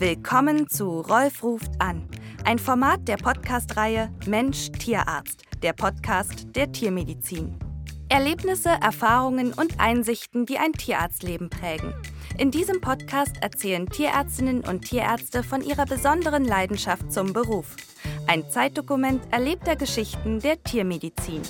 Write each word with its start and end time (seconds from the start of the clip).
Willkommen 0.00 0.66
zu 0.66 1.02
Rolf 1.02 1.42
ruft 1.42 1.72
an, 1.78 2.08
ein 2.46 2.58
Format 2.58 3.06
der 3.06 3.18
Podcast-Reihe 3.18 4.10
Mensch 4.26 4.72
Tierarzt, 4.72 5.42
der 5.62 5.74
Podcast 5.74 6.46
der 6.56 6.72
Tiermedizin. 6.72 7.58
Erlebnisse, 8.08 8.70
Erfahrungen 8.70 9.52
und 9.52 9.78
Einsichten, 9.78 10.46
die 10.46 10.56
ein 10.56 10.72
Tierarztleben 10.72 11.50
prägen. 11.50 11.92
In 12.38 12.50
diesem 12.50 12.80
Podcast 12.80 13.42
erzählen 13.42 13.90
Tierärztinnen 13.90 14.60
und 14.60 14.88
Tierärzte 14.88 15.42
von 15.42 15.60
ihrer 15.60 15.84
besonderen 15.84 16.46
Leidenschaft 16.46 17.12
zum 17.12 17.34
Beruf. 17.34 17.76
Ein 18.26 18.48
Zeitdokument 18.48 19.30
erlebter 19.30 19.76
Geschichten 19.76 20.40
der 20.40 20.62
Tiermedizin. 20.62 21.42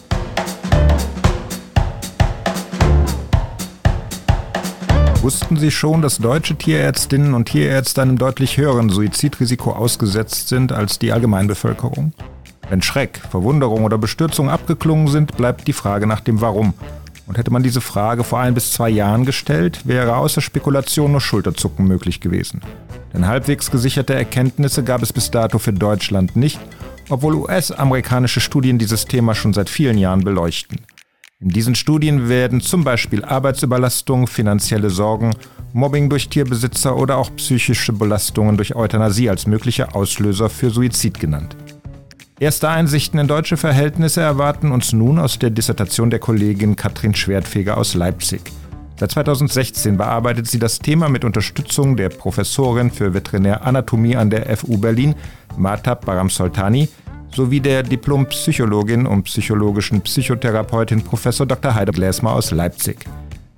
Wussten 5.22 5.58
Sie 5.58 5.70
schon, 5.70 6.00
dass 6.00 6.16
deutsche 6.16 6.56
Tierärztinnen 6.56 7.34
und 7.34 7.44
Tierärzte 7.44 8.00
einem 8.00 8.16
deutlich 8.16 8.56
höheren 8.56 8.88
Suizidrisiko 8.88 9.72
ausgesetzt 9.72 10.48
sind 10.48 10.72
als 10.72 10.98
die 10.98 11.12
Allgemeinbevölkerung? 11.12 12.14
Wenn 12.70 12.80
Schreck, 12.80 13.20
Verwunderung 13.30 13.84
oder 13.84 13.98
Bestürzung 13.98 14.48
abgeklungen 14.48 15.08
sind, 15.08 15.36
bleibt 15.36 15.68
die 15.68 15.74
Frage 15.74 16.06
nach 16.06 16.20
dem 16.20 16.40
Warum. 16.40 16.72
Und 17.26 17.36
hätte 17.36 17.50
man 17.50 17.62
diese 17.62 17.82
Frage 17.82 18.24
vor 18.24 18.40
ein 18.40 18.54
bis 18.54 18.72
zwei 18.72 18.88
Jahren 18.88 19.26
gestellt, 19.26 19.86
wäre 19.86 20.16
außer 20.16 20.40
Spekulation 20.40 21.12
nur 21.12 21.20
Schulterzucken 21.20 21.86
möglich 21.86 22.22
gewesen. 22.22 22.62
Denn 23.12 23.26
halbwegs 23.26 23.70
gesicherte 23.70 24.14
Erkenntnisse 24.14 24.82
gab 24.84 25.02
es 25.02 25.12
bis 25.12 25.30
dato 25.30 25.58
für 25.58 25.74
Deutschland 25.74 26.34
nicht, 26.34 26.58
obwohl 27.10 27.34
US-amerikanische 27.34 28.40
Studien 28.40 28.78
dieses 28.78 29.04
Thema 29.04 29.34
schon 29.34 29.52
seit 29.52 29.68
vielen 29.68 29.98
Jahren 29.98 30.24
beleuchten. 30.24 30.78
In 31.42 31.48
diesen 31.48 31.74
Studien 31.74 32.28
werden 32.28 32.60
zum 32.60 32.84
Beispiel 32.84 33.24
Arbeitsüberlastung, 33.24 34.26
finanzielle 34.26 34.90
Sorgen, 34.90 35.30
Mobbing 35.72 36.10
durch 36.10 36.28
Tierbesitzer 36.28 36.94
oder 36.94 37.16
auch 37.16 37.34
psychische 37.36 37.94
Belastungen 37.94 38.58
durch 38.58 38.76
Euthanasie 38.76 39.30
als 39.30 39.46
mögliche 39.46 39.94
Auslöser 39.94 40.50
für 40.50 40.68
Suizid 40.68 41.18
genannt. 41.18 41.56
Erste 42.38 42.68
Einsichten 42.68 43.18
in 43.18 43.26
deutsche 43.26 43.56
Verhältnisse 43.56 44.20
erwarten 44.20 44.70
uns 44.70 44.92
nun 44.92 45.18
aus 45.18 45.38
der 45.38 45.48
Dissertation 45.48 46.10
der 46.10 46.18
Kollegin 46.18 46.76
Katrin 46.76 47.14
Schwertfeger 47.14 47.78
aus 47.78 47.94
Leipzig. 47.94 48.42
Seit 48.98 49.12
2016 49.12 49.96
bearbeitet 49.96 50.46
sie 50.46 50.58
das 50.58 50.78
Thema 50.78 51.08
mit 51.08 51.24
Unterstützung 51.24 51.96
der 51.96 52.10
Professorin 52.10 52.90
für 52.90 53.14
Veterinäranatomie 53.14 54.14
an 54.14 54.28
der 54.28 54.54
FU 54.58 54.76
Berlin, 54.76 55.14
Mahtab 55.56 56.04
Baram-Soltani, 56.04 56.90
sowie 57.34 57.60
der 57.60 57.82
Diplompsychologin 57.82 59.06
und 59.06 59.24
psychologischen 59.24 60.00
Psychotherapeutin 60.02 61.02
Prof. 61.02 61.22
Dr. 61.22 61.74
Heide 61.74 61.92
Gläsmer 61.92 62.32
aus 62.32 62.50
Leipzig. 62.50 63.04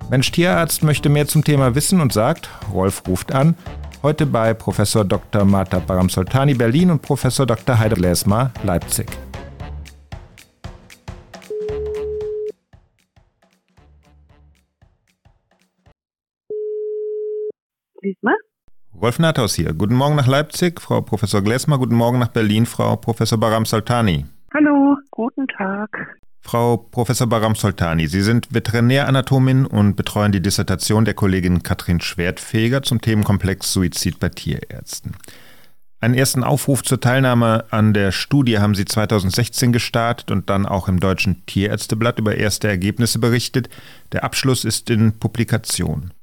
Mensch 0.09 0.31
Tierarzt 0.31 0.83
möchte 0.83 1.09
mehr 1.09 1.27
zum 1.27 1.43
Thema 1.43 1.75
wissen 1.75 2.01
und 2.01 2.13
sagt, 2.13 2.49
Rolf 2.71 3.03
ruft 3.07 3.31
an, 3.33 3.55
heute 4.01 4.25
bei 4.25 4.53
Prof. 4.53 4.77
Dr. 5.07 5.45
Marta 5.45 5.79
Baram-Soltani 5.79 6.53
Berlin 6.53 6.91
und 6.91 7.01
Prof. 7.01 7.21
Dr. 7.23 7.79
Heide 7.79 7.95
Gläsmer 7.95 8.51
Leipzig. 8.63 9.07
Diesmal? 18.03 18.35
Wolf 19.03 19.19
Nathaus 19.19 19.53
hier. 19.53 19.73
Guten 19.73 19.95
Morgen 19.95 20.15
nach 20.15 20.27
Leipzig, 20.27 20.79
Frau 20.79 21.01
Professor 21.01 21.41
Glesmer. 21.41 21.77
Guten 21.77 21.95
Morgen 21.95 22.19
nach 22.19 22.29
Berlin, 22.29 22.65
Frau 22.65 22.95
Professor 22.95 23.37
Baram 23.37 23.65
Saltani. 23.65 24.25
Hallo, 24.53 24.95
guten 25.11 25.45
Tag. 25.49 25.89
Frau 26.39 26.77
Professor 26.77 27.27
Baram 27.27 27.53
Soltani, 27.53 28.07
Sie 28.07 28.21
sind 28.21 28.53
Veterinäranatomin 28.53 29.65
und 29.65 29.97
betreuen 29.97 30.31
die 30.31 30.41
Dissertation 30.41 31.03
der 31.03 31.15
Kollegin 31.15 31.63
Katrin 31.63 31.99
Schwertfeger 31.99 32.81
zum 32.81 33.01
Themenkomplex 33.01 33.73
Suizid 33.73 34.21
bei 34.21 34.29
Tierärzten. 34.29 35.17
Einen 35.99 36.13
ersten 36.13 36.45
Aufruf 36.45 36.81
zur 36.81 37.01
Teilnahme 37.01 37.65
an 37.71 37.93
der 37.93 38.13
Studie 38.13 38.59
haben 38.59 38.73
Sie 38.73 38.85
2016 38.85 39.73
gestartet 39.73 40.31
und 40.31 40.49
dann 40.49 40.65
auch 40.65 40.87
im 40.87 41.01
Deutschen 41.01 41.45
Tierärzteblatt 41.45 42.19
über 42.19 42.37
erste 42.37 42.69
Ergebnisse 42.69 43.19
berichtet. 43.19 43.67
Der 44.13 44.23
Abschluss 44.23 44.63
ist 44.63 44.89
in 44.89 45.19
Publikation. 45.19 46.13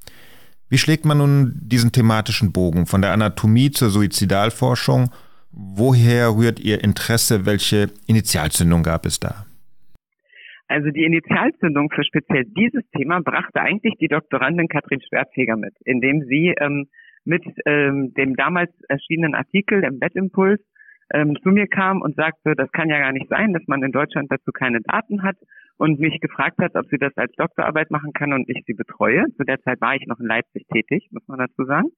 Wie 0.71 0.79
schlägt 0.79 1.05
man 1.05 1.19
nun 1.19 1.53
diesen 1.61 1.91
thematischen 1.91 2.53
Bogen 2.53 2.87
von 2.87 3.03
der 3.03 3.13
Anatomie 3.13 3.73
zur 3.73 3.91
Suizidalforschung? 3.91 5.11
Woher 5.51 6.37
rührt 6.37 6.61
Ihr 6.61 6.85
Interesse? 6.85 7.45
Welche 7.45 7.91
Initialzündung 8.07 8.85
gab 8.85 9.05
es 9.05 9.19
da? 9.19 9.47
Also 10.69 10.91
die 10.91 11.03
Initialzündung 11.03 11.91
für 11.91 12.05
speziell 12.05 12.45
dieses 12.45 12.89
Thema 12.97 13.21
brachte 13.21 13.61
eigentlich 13.61 13.95
die 14.01 14.07
Doktorandin 14.07 14.69
Katrin 14.69 15.01
Schwertfeger 15.01 15.57
mit, 15.57 15.75
indem 15.85 16.23
sie 16.23 16.55
ähm, 16.61 16.87
mit 17.25 17.43
ähm, 17.67 18.15
dem 18.15 18.37
damals 18.37 18.71
erschienenen 18.89 19.35
Artikel 19.35 19.83
im 19.83 19.99
Bettimpuls 19.99 20.61
ähm, 21.13 21.37
zu 21.43 21.49
mir 21.49 21.67
kam 21.67 22.01
und 22.01 22.15
sagte, 22.15 22.55
das 22.55 22.71
kann 22.71 22.89
ja 22.89 23.01
gar 23.01 23.11
nicht 23.11 23.29
sein, 23.29 23.53
dass 23.53 23.67
man 23.67 23.83
in 23.83 23.91
Deutschland 23.91 24.31
dazu 24.31 24.53
keine 24.53 24.81
Daten 24.83 25.25
hat 25.25 25.37
und 25.81 25.99
mich 25.99 26.21
gefragt 26.21 26.59
hat, 26.59 26.77
ob 26.77 26.87
sie 26.91 26.99
das 26.99 27.17
als 27.17 27.33
Doktorarbeit 27.37 27.91
machen 27.91 28.13
kann 28.13 28.35
und 28.35 28.47
ich 28.51 28.63
sie 28.67 28.75
betreue. 28.75 29.25
Zu 29.39 29.45
der 29.45 29.63
Zeit 29.63 29.81
war 29.81 29.95
ich 29.95 30.07
noch 30.07 30.21
in 30.21 30.27
Leipzig 30.27 30.67
tätig, 30.71 31.09
muss 31.11 31.27
man 31.27 31.39
dazu 31.39 31.65
sagen. 31.65 31.89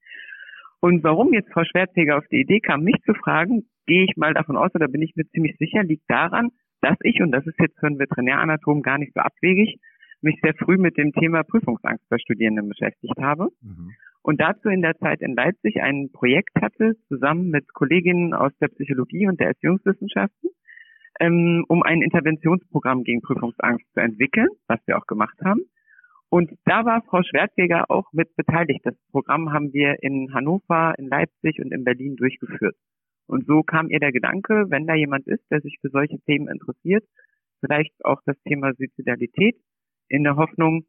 Und 0.78 1.02
warum 1.02 1.32
jetzt 1.32 1.52
Frau 1.52 1.64
Schwertfeger 1.64 2.16
auf 2.16 2.28
die 2.30 2.42
Idee 2.42 2.60
kam, 2.60 2.84
mich 2.84 3.02
zu 3.04 3.12
fragen, 3.12 3.64
gehe 3.88 4.04
ich 4.04 4.16
mal 4.16 4.34
davon 4.34 4.56
aus, 4.56 4.72
oder 4.76 4.86
bin 4.86 5.02
ich 5.02 5.16
mir 5.16 5.28
ziemlich 5.30 5.56
sicher, 5.58 5.82
liegt 5.82 6.08
daran, 6.08 6.50
dass 6.80 6.96
ich, 7.02 7.20
und 7.22 7.32
das 7.32 7.44
ist 7.44 7.58
jetzt 7.58 7.76
für 7.80 7.88
einen 7.88 7.98
Veterinäranatom 7.98 8.82
gar 8.82 8.98
nicht 8.98 9.14
so 9.14 9.20
abwegig, 9.20 9.80
mich 10.20 10.38
sehr 10.42 10.54
früh 10.54 10.76
mit 10.76 10.96
dem 10.96 11.12
Thema 11.12 11.42
Prüfungsangst 11.42 12.08
bei 12.08 12.18
Studierenden 12.18 12.68
beschäftigt 12.68 13.18
habe. 13.20 13.48
Mhm. 13.62 13.90
Und 14.22 14.40
dazu 14.40 14.68
in 14.68 14.82
der 14.82 14.96
Zeit 14.98 15.22
in 15.22 15.34
Leipzig 15.34 15.82
ein 15.82 16.10
Projekt 16.12 16.54
hatte, 16.60 16.94
zusammen 17.08 17.50
mit 17.50 17.74
Kolleginnen 17.74 18.32
aus 18.32 18.52
der 18.60 18.68
Psychologie 18.68 19.26
und 19.26 19.40
der 19.40 19.48
Erziehungswissenschaften, 19.48 20.50
ähm, 21.20 21.64
um 21.68 21.82
ein 21.82 22.02
Interventionsprogramm 22.02 23.04
gegen 23.04 23.22
Prüfungsangst 23.22 23.86
zu 23.94 24.00
entwickeln, 24.00 24.48
was 24.66 24.80
wir 24.86 24.98
auch 24.98 25.06
gemacht 25.06 25.38
haben. 25.44 25.62
Und 26.28 26.50
da 26.64 26.84
war 26.86 27.02
Frau 27.02 27.22
Schwertjäger 27.22 27.90
auch 27.90 28.10
mit 28.12 28.34
beteiligt. 28.36 28.80
Das 28.84 28.94
Programm 29.10 29.52
haben 29.52 29.72
wir 29.72 30.02
in 30.02 30.32
Hannover, 30.32 30.94
in 30.98 31.08
Leipzig 31.08 31.60
und 31.60 31.72
in 31.72 31.84
Berlin 31.84 32.16
durchgeführt. 32.16 32.74
Und 33.26 33.46
so 33.46 33.62
kam 33.62 33.88
ihr 33.90 34.00
der 34.00 34.12
Gedanke, 34.12 34.66
wenn 34.68 34.86
da 34.86 34.94
jemand 34.94 35.26
ist, 35.26 35.44
der 35.50 35.60
sich 35.60 35.78
für 35.80 35.90
solche 35.90 36.18
Themen 36.20 36.48
interessiert, 36.48 37.04
vielleicht 37.60 37.92
auch 38.04 38.20
das 38.24 38.36
Thema 38.42 38.72
Suizidalität, 38.74 39.56
in 40.08 40.24
der 40.24 40.36
Hoffnung, 40.36 40.84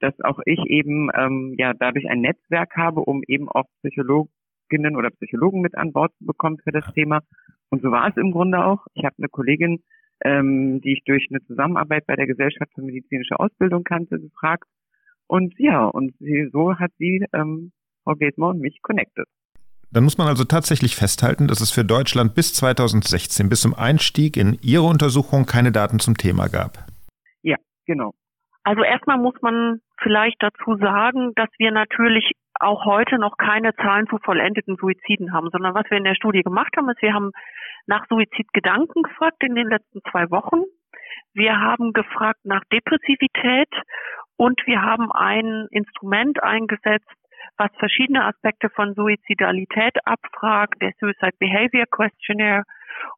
dass 0.00 0.14
auch 0.20 0.40
ich 0.44 0.60
eben 0.66 1.10
ähm, 1.14 1.54
ja 1.58 1.74
dadurch 1.74 2.08
ein 2.08 2.20
Netzwerk 2.20 2.76
habe, 2.76 3.00
um 3.00 3.22
eben 3.26 3.48
auch 3.48 3.66
Psychologinnen 3.80 4.96
oder 4.96 5.10
Psychologen 5.10 5.60
mit 5.60 5.76
an 5.76 5.92
Bord 5.92 6.12
zu 6.18 6.26
bekommen 6.26 6.58
für 6.62 6.72
das 6.72 6.84
Thema 6.92 7.22
und 7.70 7.82
so 7.82 7.90
war 7.90 8.08
es 8.08 8.16
im 8.16 8.32
Grunde 8.32 8.64
auch. 8.64 8.86
Ich 8.94 9.04
habe 9.04 9.16
eine 9.18 9.28
Kollegin, 9.28 9.82
ähm, 10.24 10.80
die 10.80 10.94
ich 10.94 11.04
durch 11.04 11.26
eine 11.30 11.44
Zusammenarbeit 11.46 12.06
bei 12.06 12.16
der 12.16 12.26
Gesellschaft 12.26 12.72
für 12.74 12.82
medizinische 12.82 13.38
Ausbildung 13.38 13.84
kannte, 13.84 14.18
gefragt. 14.18 14.64
Und 15.26 15.54
ja, 15.58 15.84
und 15.84 16.14
sie, 16.18 16.48
so 16.52 16.78
hat 16.78 16.90
sie 16.98 17.24
ähm, 17.32 17.72
Frau 18.04 18.14
Gesmer 18.14 18.48
und 18.48 18.60
mich 18.60 18.80
connected. 18.82 19.26
Dann 19.90 20.04
muss 20.04 20.18
man 20.18 20.28
also 20.28 20.44
tatsächlich 20.44 20.96
festhalten, 20.96 21.46
dass 21.48 21.60
es 21.60 21.70
für 21.70 21.84
Deutschland 21.84 22.34
bis 22.34 22.52
2016, 22.54 23.48
bis 23.48 23.62
zum 23.62 23.74
Einstieg 23.74 24.36
in 24.36 24.58
Ihre 24.60 24.82
Untersuchung, 24.82 25.46
keine 25.46 25.72
Daten 25.72 25.98
zum 25.98 26.16
Thema 26.16 26.48
gab. 26.48 26.86
Ja, 27.42 27.56
genau. 27.86 28.12
Also 28.64 28.82
erstmal 28.82 29.16
muss 29.18 29.34
man 29.40 29.80
vielleicht 30.02 30.42
dazu 30.42 30.76
sagen, 30.76 31.32
dass 31.36 31.48
wir 31.58 31.70
natürlich 31.70 32.32
auch 32.60 32.84
heute 32.84 33.18
noch 33.18 33.38
keine 33.38 33.74
Zahlen 33.76 34.06
zu 34.08 34.18
vollendeten 34.18 34.76
Suiziden 34.76 35.32
haben, 35.32 35.48
sondern 35.50 35.74
was 35.74 35.88
wir 35.90 35.96
in 35.96 36.04
der 36.04 36.16
Studie 36.16 36.42
gemacht 36.42 36.74
haben, 36.76 36.88
ist, 36.90 37.00
wir 37.00 37.14
haben 37.14 37.30
nach 37.86 38.06
Suizidgedanken 38.08 39.02
gefragt 39.02 39.42
in 39.42 39.54
den 39.54 39.68
letzten 39.68 40.00
zwei 40.10 40.30
Wochen. 40.30 40.62
Wir 41.34 41.60
haben 41.60 41.92
gefragt 41.92 42.40
nach 42.44 42.62
Depressivität 42.72 43.70
und 44.36 44.60
wir 44.66 44.82
haben 44.82 45.10
ein 45.12 45.66
Instrument 45.70 46.42
eingesetzt, 46.42 47.10
was 47.56 47.70
verschiedene 47.78 48.24
Aspekte 48.24 48.70
von 48.70 48.94
Suizidalität 48.94 49.96
abfragt, 50.04 50.80
der 50.80 50.92
Suicide 51.00 51.36
Behavior 51.38 51.86
Questionnaire. 51.90 52.62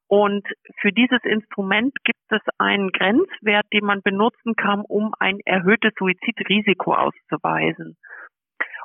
Und 0.08 0.46
für 0.81 0.93
dieses 0.93 1.23
Instrument 1.25 1.94
gibt 2.05 2.20
es 2.31 2.40
einen 2.58 2.90
Grenzwert, 2.90 3.67
den 3.73 3.84
man 3.84 4.02
benutzen 4.02 4.55
kann, 4.56 4.82
um 4.87 5.14
ein 5.19 5.40
erhöhtes 5.44 5.93
Suizidrisiko 5.99 6.94
auszuweisen. 6.94 7.96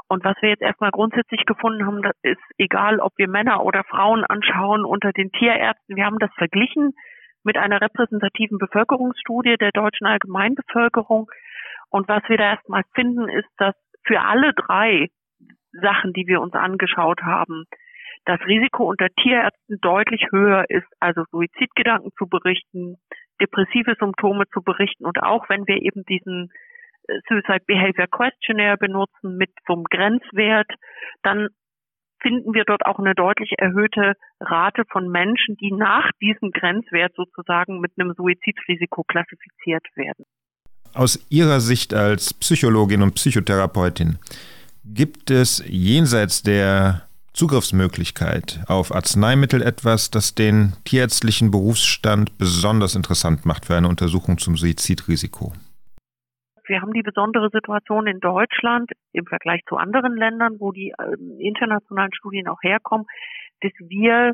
Und 0.07 0.23
was 0.23 0.35
wir 0.41 0.49
jetzt 0.49 0.61
erstmal 0.61 0.91
grundsätzlich 0.91 1.45
gefunden 1.45 1.85
haben, 1.85 2.01
das 2.01 2.15
ist 2.21 2.41
egal, 2.57 2.99
ob 2.99 3.13
wir 3.17 3.27
Männer 3.27 3.63
oder 3.63 3.83
Frauen 3.83 4.23
anschauen 4.23 4.85
unter 4.85 5.11
den 5.11 5.31
Tierärzten. 5.31 5.95
Wir 5.95 6.05
haben 6.05 6.19
das 6.19 6.31
verglichen 6.35 6.93
mit 7.43 7.57
einer 7.57 7.81
repräsentativen 7.81 8.57
Bevölkerungsstudie 8.57 9.57
der 9.57 9.71
deutschen 9.71 10.07
Allgemeinbevölkerung. 10.07 11.29
Und 11.89 12.07
was 12.07 12.23
wir 12.27 12.37
da 12.37 12.51
erstmal 12.51 12.83
finden, 12.93 13.29
ist, 13.29 13.49
dass 13.57 13.75
für 14.03 14.21
alle 14.21 14.53
drei 14.53 15.09
Sachen, 15.71 16.13
die 16.13 16.27
wir 16.27 16.41
uns 16.41 16.53
angeschaut 16.53 17.21
haben, 17.21 17.65
das 18.25 18.39
Risiko 18.47 18.89
unter 18.89 19.09
Tierärzten 19.21 19.79
deutlich 19.81 20.27
höher 20.31 20.65
ist, 20.69 20.87
also 20.99 21.23
Suizidgedanken 21.31 22.11
zu 22.17 22.27
berichten, 22.27 22.97
depressive 23.39 23.95
Symptome 23.99 24.45
zu 24.51 24.61
berichten 24.61 25.05
und 25.05 25.21
auch 25.21 25.47
wenn 25.49 25.67
wir 25.67 25.81
eben 25.81 26.03
diesen 26.05 26.51
Suicide 27.27 27.63
Behavior 27.65 28.07
Questionnaire 28.07 28.77
benutzen 28.77 29.37
mit 29.37 29.51
so 29.67 29.73
einem 29.73 29.83
Grenzwert, 29.85 30.69
dann 31.23 31.49
finden 32.21 32.53
wir 32.53 32.63
dort 32.65 32.85
auch 32.85 32.97
eine 32.97 33.13
deutlich 33.13 33.53
erhöhte 33.57 34.13
Rate 34.39 34.83
von 34.91 35.09
Menschen, 35.09 35.57
die 35.57 35.71
nach 35.71 36.09
diesem 36.21 36.51
Grenzwert 36.51 37.13
sozusagen 37.15 37.79
mit 37.79 37.91
einem 37.97 38.13
Suizidrisiko 38.15 39.03
klassifiziert 39.03 39.85
werden. 39.95 40.25
Aus 40.93 41.23
Ihrer 41.29 41.59
Sicht 41.59 41.93
als 41.93 42.33
Psychologin 42.33 43.01
und 43.01 43.15
Psychotherapeutin, 43.15 44.17
gibt 44.85 45.29
es 45.29 45.63
jenseits 45.67 46.41
der 46.41 47.01
Zugriffsmöglichkeit 47.33 48.61
auf 48.67 48.95
Arzneimittel 48.95 49.61
etwas, 49.61 50.09
das 50.09 50.35
den 50.35 50.73
tierärztlichen 50.85 51.51
Berufsstand 51.51 52.37
besonders 52.37 52.95
interessant 52.95 53.45
macht 53.45 53.65
für 53.65 53.75
eine 53.75 53.89
Untersuchung 53.89 54.37
zum 54.37 54.55
Suizidrisiko? 54.55 55.51
Wir 56.67 56.81
haben 56.81 56.93
die 56.93 57.03
besondere 57.03 57.49
Situation 57.49 58.07
in 58.07 58.19
Deutschland 58.19 58.91
im 59.13 59.25
Vergleich 59.25 59.61
zu 59.67 59.77
anderen 59.77 60.15
Ländern, 60.15 60.59
wo 60.59 60.71
die 60.71 60.93
äh, 60.97 61.15
internationalen 61.39 62.13
Studien 62.13 62.47
auch 62.47 62.61
herkommen, 62.63 63.05
dass 63.61 63.73
wir 63.79 64.31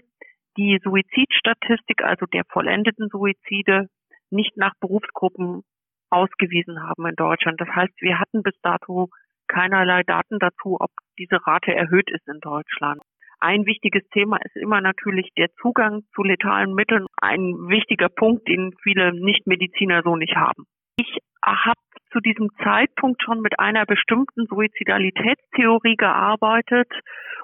die 0.58 0.80
Suizidstatistik, 0.84 2.04
also 2.04 2.26
der 2.26 2.44
vollendeten 2.50 3.10
Suizide, 3.10 3.88
nicht 4.30 4.58
nach 4.58 4.74
Berufsgruppen 4.80 5.64
ausgewiesen 6.10 6.84
haben 6.84 7.06
in 7.06 7.16
Deutschland. 7.16 7.60
Das 7.60 7.70
heißt, 7.70 7.94
wir 8.02 8.20
hatten 8.20 8.44
bis 8.44 8.56
dato 8.62 9.10
keinerlei 9.48 10.04
Daten 10.04 10.40
dazu, 10.40 10.78
ob 10.80 10.92
diese 11.18 11.46
Rate 11.46 11.74
erhöht 11.74 12.10
ist 12.10 12.28
in 12.28 12.40
Deutschland. 12.40 13.02
Ein 13.40 13.66
wichtiges 13.66 14.08
Thema 14.14 14.38
ist 14.38 14.56
immer 14.56 14.82
natürlich 14.82 15.30
der 15.36 15.50
Zugang 15.62 16.04
zu 16.14 16.24
letalen 16.24 16.74
Mitteln, 16.74 17.08
ein 17.22 17.42
wichtiger 17.68 18.08
Punkt, 18.10 18.48
den 18.48 18.74
viele 18.84 19.14
Nichtmediziner 19.14 20.04
so 20.04 20.16
nicht 20.16 20.36
haben. 20.36 20.66
Ich 20.98 21.18
habe 21.46 21.80
zu 22.12 22.20
diesem 22.20 22.50
Zeitpunkt 22.64 23.22
schon 23.24 23.42
mit 23.42 23.60
einer 23.60 23.86
bestimmten 23.86 24.46
Suizidalitätstheorie 24.48 25.96
gearbeitet 25.96 26.92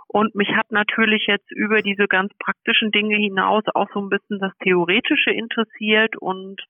und 0.07 0.35
mich 0.35 0.49
hat 0.55 0.71
natürlich 0.71 1.25
jetzt 1.27 1.51
über 1.51 1.81
diese 1.81 2.07
ganz 2.07 2.31
praktischen 2.39 2.91
Dinge 2.91 3.15
hinaus 3.17 3.63
auch 3.73 3.87
so 3.93 3.99
ein 3.99 4.09
bisschen 4.09 4.39
das 4.39 4.53
Theoretische 4.63 5.31
interessiert 5.31 6.15
und 6.17 6.61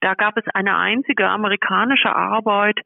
da 0.00 0.14
gab 0.14 0.38
es 0.38 0.44
eine 0.54 0.76
einzige 0.76 1.28
amerikanische 1.28 2.14
Arbeit, 2.14 2.80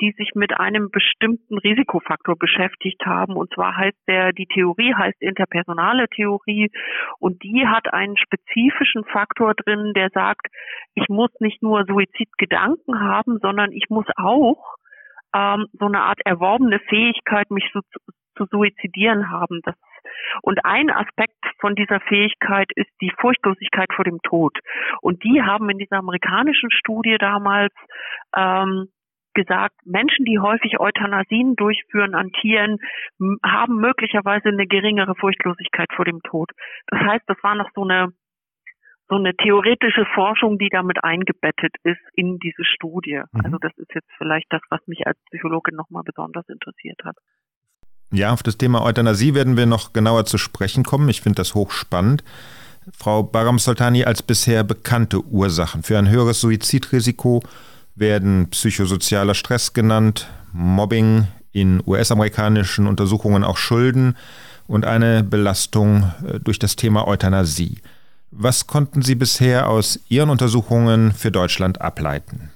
die 0.00 0.12
sich 0.12 0.32
mit 0.34 0.58
einem 0.58 0.90
bestimmten 0.90 1.58
Risikofaktor 1.58 2.36
beschäftigt 2.36 3.04
haben. 3.04 3.34
Und 3.34 3.52
zwar 3.54 3.76
heißt 3.76 3.98
der, 4.06 4.32
die 4.32 4.46
Theorie 4.46 4.94
heißt 4.94 5.20
interpersonale 5.20 6.08
Theorie. 6.08 6.70
Und 7.18 7.42
die 7.42 7.66
hat 7.66 7.92
einen 7.92 8.16
spezifischen 8.16 9.04
Faktor 9.04 9.54
drin, 9.54 9.92
der 9.94 10.10
sagt, 10.10 10.48
ich 10.94 11.08
muss 11.08 11.30
nicht 11.40 11.62
nur 11.62 11.84
Suizidgedanken 11.86 13.00
haben, 13.00 13.19
sondern 13.40 13.72
ich 13.72 13.86
muss 13.88 14.06
auch 14.16 14.76
ähm, 15.34 15.66
so 15.72 15.86
eine 15.86 16.02
Art 16.02 16.20
erworbene 16.24 16.80
Fähigkeit, 16.88 17.50
mich 17.50 17.68
so, 17.72 17.80
zu, 17.80 17.98
zu 18.36 18.46
suizidieren 18.50 19.30
haben. 19.30 19.60
Das 19.64 19.74
und 20.42 20.64
ein 20.64 20.90
Aspekt 20.90 21.44
von 21.60 21.74
dieser 21.74 22.00
Fähigkeit 22.00 22.68
ist 22.74 22.90
die 23.00 23.12
Furchtlosigkeit 23.20 23.92
vor 23.94 24.04
dem 24.04 24.20
Tod. 24.22 24.56
Und 25.02 25.22
die 25.24 25.42
haben 25.42 25.68
in 25.70 25.78
dieser 25.78 25.98
amerikanischen 25.98 26.70
Studie 26.70 27.16
damals 27.18 27.72
ähm, 28.34 28.88
gesagt, 29.34 29.74
Menschen, 29.84 30.24
die 30.24 30.38
häufig 30.38 30.80
Euthanasien 30.80 31.54
durchführen 31.56 32.14
an 32.14 32.30
Tieren, 32.32 32.78
haben 33.44 33.76
möglicherweise 33.76 34.48
eine 34.48 34.66
geringere 34.66 35.14
Furchtlosigkeit 35.14 35.88
vor 35.94 36.04
dem 36.04 36.20
Tod. 36.22 36.50
Das 36.88 37.00
heißt, 37.00 37.24
das 37.26 37.36
war 37.42 37.54
noch 37.54 37.70
so 37.74 37.82
eine 37.82 38.08
so 39.10 39.16
eine 39.16 39.34
theoretische 39.34 40.06
Forschung, 40.14 40.56
die 40.58 40.68
damit 40.70 41.02
eingebettet 41.02 41.74
ist 41.82 42.00
in 42.14 42.38
diese 42.38 42.64
Studie. 42.64 43.20
Mhm. 43.32 43.44
Also 43.44 43.58
das 43.60 43.72
ist 43.76 43.90
jetzt 43.94 44.08
vielleicht 44.16 44.46
das, 44.50 44.62
was 44.70 44.80
mich 44.86 45.06
als 45.06 45.18
Psychologin 45.26 45.74
nochmal 45.74 46.04
besonders 46.04 46.48
interessiert 46.48 47.00
hat. 47.04 47.16
Ja, 48.12 48.32
auf 48.32 48.42
das 48.42 48.56
Thema 48.56 48.82
Euthanasie 48.82 49.34
werden 49.34 49.56
wir 49.56 49.66
noch 49.66 49.92
genauer 49.92 50.24
zu 50.24 50.38
sprechen 50.38 50.84
kommen. 50.84 51.08
Ich 51.08 51.20
finde 51.20 51.36
das 51.36 51.54
hochspannend. 51.54 52.24
Frau 52.96 53.22
Baram 53.22 53.58
Soltani, 53.58 54.04
als 54.04 54.22
bisher 54.22 54.64
bekannte 54.64 55.22
Ursachen 55.22 55.82
für 55.82 55.98
ein 55.98 56.08
höheres 56.08 56.40
Suizidrisiko 56.40 57.42
werden 57.94 58.48
psychosozialer 58.50 59.34
Stress 59.34 59.74
genannt, 59.74 60.28
Mobbing, 60.52 61.26
in 61.52 61.82
US-amerikanischen 61.84 62.86
Untersuchungen 62.86 63.44
auch 63.44 63.56
Schulden 63.56 64.16
und 64.66 64.84
eine 64.84 65.24
Belastung 65.24 66.12
äh, 66.24 66.38
durch 66.38 66.58
das 66.60 66.76
Thema 66.76 67.08
Euthanasie. 67.08 67.78
Was 68.32 68.68
konnten 68.68 69.02
Sie 69.02 69.16
bisher 69.16 69.68
aus 69.68 70.06
Ihren 70.08 70.30
Untersuchungen 70.30 71.10
für 71.10 71.32
Deutschland 71.32 71.80
ableiten? 71.80 72.50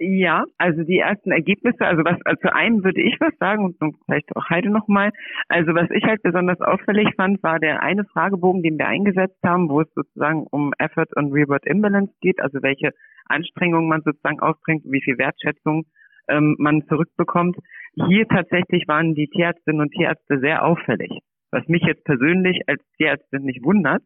Ja, 0.00 0.44
also 0.58 0.82
die 0.82 0.98
ersten 0.98 1.30
Ergebnisse, 1.30 1.86
also 1.86 2.04
was, 2.04 2.18
also 2.24 2.40
zu 2.40 2.52
einem 2.52 2.82
würde 2.82 3.00
ich 3.00 3.16
was 3.20 3.32
sagen 3.38 3.64
und 3.64 3.76
vielleicht 4.04 4.34
auch 4.34 4.50
Heide 4.50 4.70
nochmal. 4.70 5.12
Also 5.48 5.74
was 5.74 5.88
ich 5.90 6.02
halt 6.02 6.22
besonders 6.24 6.60
auffällig 6.60 7.08
fand, 7.16 7.40
war 7.44 7.60
der 7.60 7.82
eine 7.84 8.04
Fragebogen, 8.04 8.64
den 8.64 8.76
wir 8.76 8.88
eingesetzt 8.88 9.38
haben, 9.44 9.68
wo 9.68 9.82
es 9.82 9.94
sozusagen 9.94 10.44
um 10.50 10.72
Effort 10.78 11.14
und 11.14 11.32
Reward 11.32 11.64
Imbalance 11.66 12.12
geht, 12.20 12.40
also 12.40 12.60
welche 12.60 12.90
Anstrengungen 13.26 13.88
man 13.88 14.02
sozusagen 14.02 14.40
aufbringt, 14.40 14.82
wie 14.86 15.02
viel 15.02 15.18
Wertschätzung 15.18 15.84
ähm, 16.28 16.56
man 16.58 16.82
zurückbekommt. 16.88 17.56
Hier 18.08 18.26
tatsächlich 18.26 18.88
waren 18.88 19.14
die 19.14 19.28
Tierärztinnen 19.28 19.80
und 19.80 19.92
Tierärzte 19.92 20.40
sehr 20.40 20.64
auffällig, 20.64 21.20
was 21.52 21.66
mich 21.68 21.82
jetzt 21.82 22.02
persönlich 22.04 22.62
als 22.66 22.82
Tierärztin 22.96 23.44
nicht 23.44 23.62
wundert, 23.62 24.02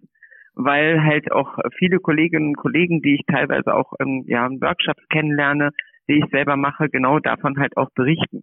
weil 0.59 1.05
halt 1.05 1.31
auch 1.31 1.57
viele 1.79 2.01
Kolleginnen 2.01 2.49
und 2.49 2.57
Kollegen, 2.57 3.01
die 3.01 3.15
ich 3.15 3.23
teilweise 3.27 3.75
auch 3.75 3.93
in, 4.01 4.25
ja, 4.27 4.45
in 4.45 4.61
Workshops 4.61 5.03
kennenlerne, 5.09 5.71
die 6.09 6.19
ich 6.19 6.25
selber 6.33 6.57
mache, 6.57 6.89
genau 6.89 7.21
davon 7.21 7.59
halt 7.59 7.77
auch 7.77 7.91
berichten. 7.95 8.43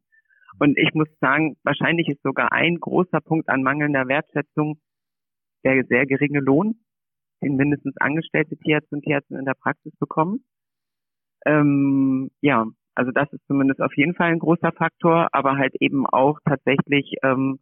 Und 0.57 0.77
ich 0.77 0.93
muss 0.93 1.09
sagen, 1.19 1.57
wahrscheinlich 1.63 2.07
ist 2.07 2.23
sogar 2.23 2.53
ein 2.53 2.79
großer 2.79 3.19
Punkt 3.19 3.49
an 3.49 3.63
mangelnder 3.63 4.07
Wertschätzung 4.07 4.79
der 5.65 5.83
sehr 5.85 6.05
geringe 6.05 6.39
Lohn, 6.39 6.75
den 7.43 7.57
mindestens 7.57 7.97
angestellte 7.97 8.55
Tierärzte 8.55 8.95
und 8.95 9.01
Tierärzte 9.01 9.35
in 9.35 9.45
der 9.45 9.55
Praxis 9.55 9.93
bekommen. 9.97 10.45
Ähm, 11.45 12.29
ja, 12.39 12.65
also 12.93 13.11
das 13.11 13.31
ist 13.33 13.45
zumindest 13.47 13.81
auf 13.81 13.95
jeden 13.97 14.15
Fall 14.15 14.31
ein 14.31 14.39
großer 14.39 14.71
Faktor, 14.71 15.27
aber 15.33 15.57
halt 15.57 15.75
eben 15.81 16.05
auch 16.05 16.39
tatsächlich 16.45 17.15
ähm, 17.23 17.59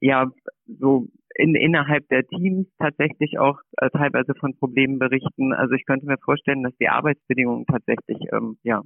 ja 0.00 0.30
so 0.66 1.08
in, 1.34 1.54
innerhalb 1.54 2.08
der 2.08 2.26
Teams 2.26 2.66
tatsächlich 2.78 3.38
auch 3.38 3.58
äh, 3.78 3.90
teilweise 3.90 4.34
von 4.38 4.56
Problemen 4.56 4.98
berichten. 4.98 5.52
Also 5.52 5.74
ich 5.74 5.84
könnte 5.84 6.06
mir 6.06 6.18
vorstellen, 6.18 6.62
dass 6.62 6.76
die 6.78 6.88
Arbeitsbedingungen 6.88 7.66
tatsächlich 7.66 8.18
ähm, 8.32 8.58
ja 8.62 8.82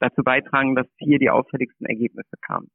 dazu 0.00 0.22
beitragen, 0.22 0.74
dass 0.74 0.86
hier 0.98 1.18
die 1.18 1.30
auffälligsten 1.30 1.86
Ergebnisse 1.86 2.36
kamen. 2.42 2.68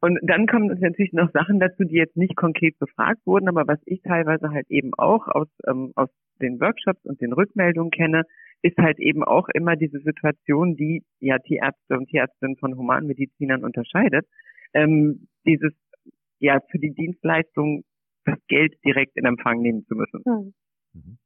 Und 0.00 0.18
dann 0.22 0.46
kommen 0.46 0.66
natürlich 0.78 1.12
noch 1.12 1.32
Sachen 1.32 1.58
dazu, 1.58 1.84
die 1.84 1.96
jetzt 1.96 2.16
nicht 2.16 2.36
konkret 2.36 2.78
befragt 2.78 3.20
wurden, 3.24 3.48
aber 3.48 3.66
was 3.66 3.80
ich 3.86 4.02
teilweise 4.02 4.50
halt 4.50 4.66
eben 4.68 4.92
auch 4.94 5.26
aus, 5.26 5.48
ähm, 5.66 5.92
aus 5.96 6.10
den 6.40 6.60
Workshops 6.60 7.04
und 7.04 7.20
den 7.20 7.32
Rückmeldungen 7.32 7.90
kenne, 7.90 8.24
ist 8.62 8.76
halt 8.78 8.98
eben 8.98 9.24
auch 9.24 9.48
immer 9.48 9.76
diese 9.76 10.00
Situation, 10.00 10.76
die 10.76 11.02
ja 11.20 11.38
Tierärzte 11.38 11.96
und 11.96 12.08
Tierärztinnen 12.08 12.56
von 12.56 12.76
Humanmedizinern 12.76 13.64
unterscheidet, 13.64 14.26
ähm, 14.74 15.28
dieses 15.46 15.72
ja 16.44 16.60
für 16.70 16.78
die 16.78 16.94
Dienstleistung 16.94 17.84
das 18.24 18.38
Geld 18.48 18.74
direkt 18.84 19.16
in 19.16 19.24
Empfang 19.24 19.60
nehmen 19.60 19.84
zu 19.86 19.94
müssen. 19.94 20.54
Mhm. 20.94 21.18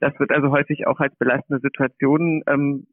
Das 0.00 0.18
wird 0.18 0.30
also 0.30 0.50
häufig 0.50 0.86
auch 0.86 1.00
als 1.00 1.16
belastende 1.16 1.60
Situation 1.60 2.42
ähm, 2.46 2.86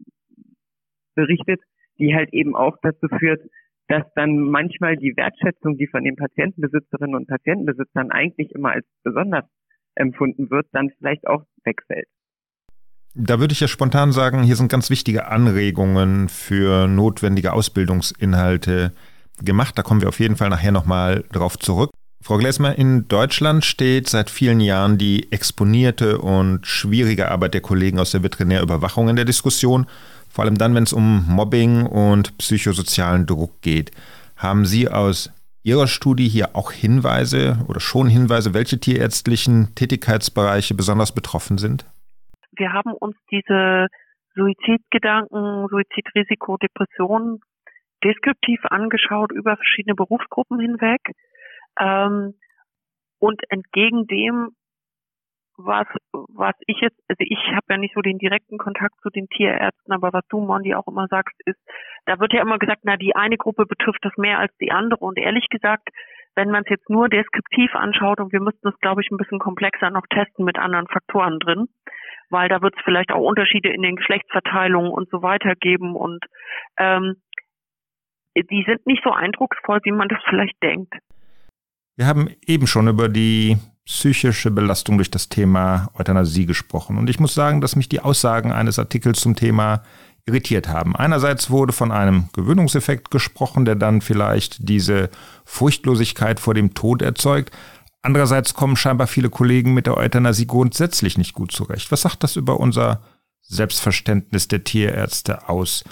berichtet, 1.15 1.61
die 1.99 2.15
halt 2.15 2.33
eben 2.33 2.55
auch 2.55 2.77
dazu 2.81 3.07
führt, 3.19 3.41
dass 3.87 4.03
dann 4.15 4.39
manchmal 4.39 4.95
die 4.95 5.15
Wertschätzung, 5.15 5.77
die 5.77 5.87
von 5.87 6.03
den 6.03 6.15
Patientenbesitzerinnen 6.15 7.15
und 7.15 7.27
Patientenbesitzern 7.27 8.11
eigentlich 8.11 8.51
immer 8.51 8.71
als 8.71 8.85
besonders 9.03 9.45
empfunden 9.95 10.49
wird, 10.49 10.67
dann 10.71 10.89
vielleicht 10.97 11.27
auch 11.27 11.43
wegfällt. 11.65 12.07
Da 13.15 13.39
würde 13.39 13.51
ich 13.53 13.59
ja 13.59 13.67
spontan 13.67 14.11
sagen, 14.11 14.41
hier 14.41 14.55
sind 14.55 14.71
ganz 14.71 14.89
wichtige 14.89 15.27
Anregungen 15.27 16.29
für 16.29 16.87
notwendige 16.87 17.53
Ausbildungsinhalte 17.53 18.91
gemacht. 19.45 19.77
Da 19.77 19.83
kommen 19.83 20.01
wir 20.01 20.09
auf 20.09 20.19
jeden 20.19 20.35
Fall 20.35 20.49
nachher 20.49 20.71
nochmal 20.71 21.23
drauf 21.31 21.57
zurück. 21.57 21.89
Frau 22.21 22.37
Glesmer, 22.37 22.77
in 22.77 23.07
Deutschland 23.09 23.65
steht 23.65 24.07
seit 24.07 24.29
vielen 24.29 24.61
Jahren 24.61 24.97
die 24.97 25.31
exponierte 25.31 26.19
und 26.19 26.65
schwierige 26.65 27.29
Arbeit 27.29 27.53
der 27.53 27.61
Kollegen 27.61 27.99
aus 27.99 28.11
der 28.11 28.23
Veterinärüberwachung 28.23 29.09
in 29.09 29.17
der 29.17 29.25
Diskussion 29.25 29.87
vor 30.33 30.45
allem 30.45 30.57
dann, 30.57 30.73
wenn 30.73 30.81
es 30.81 30.93
um 30.93 31.27
Mobbing 31.29 31.85
und 31.85 32.35
psychosozialen 32.39 33.27
Druck 33.27 33.61
geht. 33.61 33.91
Haben 34.35 34.65
Sie 34.65 34.89
aus 34.89 35.31
Ihrer 35.61 35.85
Studie 35.85 36.27
hier 36.27 36.55
auch 36.55 36.71
Hinweise 36.71 37.59
oder 37.67 37.79
schon 37.79 38.07
Hinweise, 38.07 38.55
welche 38.55 38.79
tierärztlichen 38.79 39.75
Tätigkeitsbereiche 39.75 40.73
besonders 40.73 41.13
betroffen 41.13 41.59
sind? 41.59 41.85
Wir 42.57 42.73
haben 42.73 42.93
uns 42.93 43.15
diese 43.29 43.87
Suizidgedanken, 44.33 45.67
Suizidrisiko, 45.69 46.57
Depressionen 46.57 47.39
deskriptiv 48.03 48.59
angeschaut 48.65 49.31
über 49.31 49.55
verschiedene 49.55 49.95
Berufsgruppen 49.95 50.59
hinweg. 50.59 51.01
Ähm, 51.79 52.35
und 53.19 53.41
entgegen 53.49 54.05
dem 54.07 54.49
was, 55.57 55.87
was 56.11 56.55
ich 56.65 56.79
jetzt, 56.81 56.99
also 57.07 57.19
ich 57.19 57.39
habe 57.53 57.65
ja 57.69 57.77
nicht 57.77 57.93
so 57.93 58.01
den 58.01 58.17
direkten 58.17 58.57
Kontakt 58.57 58.95
zu 59.01 59.09
den 59.09 59.27
Tierärzten, 59.27 59.93
aber 59.93 60.11
was 60.11 60.25
du, 60.29 60.39
Mondi, 60.39 60.73
auch 60.75 60.87
immer 60.87 61.07
sagst, 61.07 61.35
ist, 61.45 61.59
da 62.05 62.19
wird 62.19 62.33
ja 62.33 62.41
immer 62.41 62.57
gesagt, 62.57 62.81
na, 62.83 62.97
die 62.97 63.15
eine 63.15 63.37
Gruppe 63.37 63.65
betrifft 63.65 63.99
das 64.01 64.13
mehr 64.17 64.39
als 64.39 64.55
die 64.57 64.71
andere. 64.71 65.05
Und 65.05 65.17
ehrlich 65.17 65.47
gesagt, 65.49 65.89
wenn 66.35 66.49
man 66.49 66.63
es 66.63 66.69
jetzt 66.69 66.89
nur 66.89 67.09
deskriptiv 67.09 67.75
anschaut 67.75 68.19
und 68.19 68.33
wir 68.33 68.41
müssten 68.41 68.67
es, 68.67 68.79
glaube 68.79 69.01
ich, 69.01 69.11
ein 69.11 69.17
bisschen 69.17 69.39
komplexer 69.39 69.91
noch 69.91 70.07
testen 70.09 70.45
mit 70.45 70.57
anderen 70.57 70.87
Faktoren 70.87 71.39
drin, 71.39 71.67
weil 72.29 72.49
da 72.49 72.61
wird 72.61 72.75
es 72.75 72.83
vielleicht 72.83 73.11
auch 73.11 73.21
Unterschiede 73.21 73.69
in 73.69 73.83
den 73.83 73.95
Geschlechtsverteilungen 73.95 74.91
und 74.91 75.09
so 75.09 75.21
weiter 75.21 75.53
geben 75.55 75.95
und 75.95 76.25
ähm, 76.77 77.15
die 78.35 78.63
sind 78.67 78.85
nicht 78.85 79.01
so 79.03 79.11
eindrucksvoll, 79.11 79.79
wie 79.83 79.91
man 79.91 80.07
das 80.07 80.19
vielleicht 80.29 80.61
denkt. 80.61 80.93
Wir 81.95 82.07
haben 82.07 82.29
eben 82.45 82.67
schon 82.67 82.87
über 82.87 83.09
die 83.09 83.57
psychische 83.85 84.49
Belastung 84.49 84.97
durch 84.97 85.11
das 85.11 85.29
Thema 85.29 85.89
Euthanasie 85.97 86.45
gesprochen. 86.45 86.97
Und 86.97 87.09
ich 87.09 87.19
muss 87.19 87.33
sagen, 87.33 87.61
dass 87.61 87.75
mich 87.75 87.89
die 87.89 87.99
Aussagen 87.99 88.51
eines 88.51 88.79
Artikels 88.79 89.19
zum 89.19 89.35
Thema 89.35 89.83
irritiert 90.25 90.69
haben. 90.69 90.95
Einerseits 90.95 91.49
wurde 91.49 91.73
von 91.73 91.91
einem 91.91 92.29
Gewöhnungseffekt 92.33 93.11
gesprochen, 93.11 93.65
der 93.65 93.75
dann 93.75 94.01
vielleicht 94.01 94.69
diese 94.69 95.09
Furchtlosigkeit 95.43 96.39
vor 96.39 96.53
dem 96.53 96.73
Tod 96.73 97.01
erzeugt. 97.01 97.51
Andererseits 98.01 98.53
kommen 98.53 98.77
scheinbar 98.77 99.07
viele 99.07 99.29
Kollegen 99.29 99.73
mit 99.73 99.85
der 99.85 99.97
Euthanasie 99.97 100.47
grundsätzlich 100.47 101.17
nicht 101.17 101.33
gut 101.33 101.51
zurecht. 101.51 101.91
Was 101.91 102.01
sagt 102.01 102.23
das 102.23 102.37
über 102.37 102.59
unser 102.59 103.01
Selbstverständnis 103.41 104.47
der 104.47 104.63
Tierärzte 104.63 105.49
aus? 105.49 105.83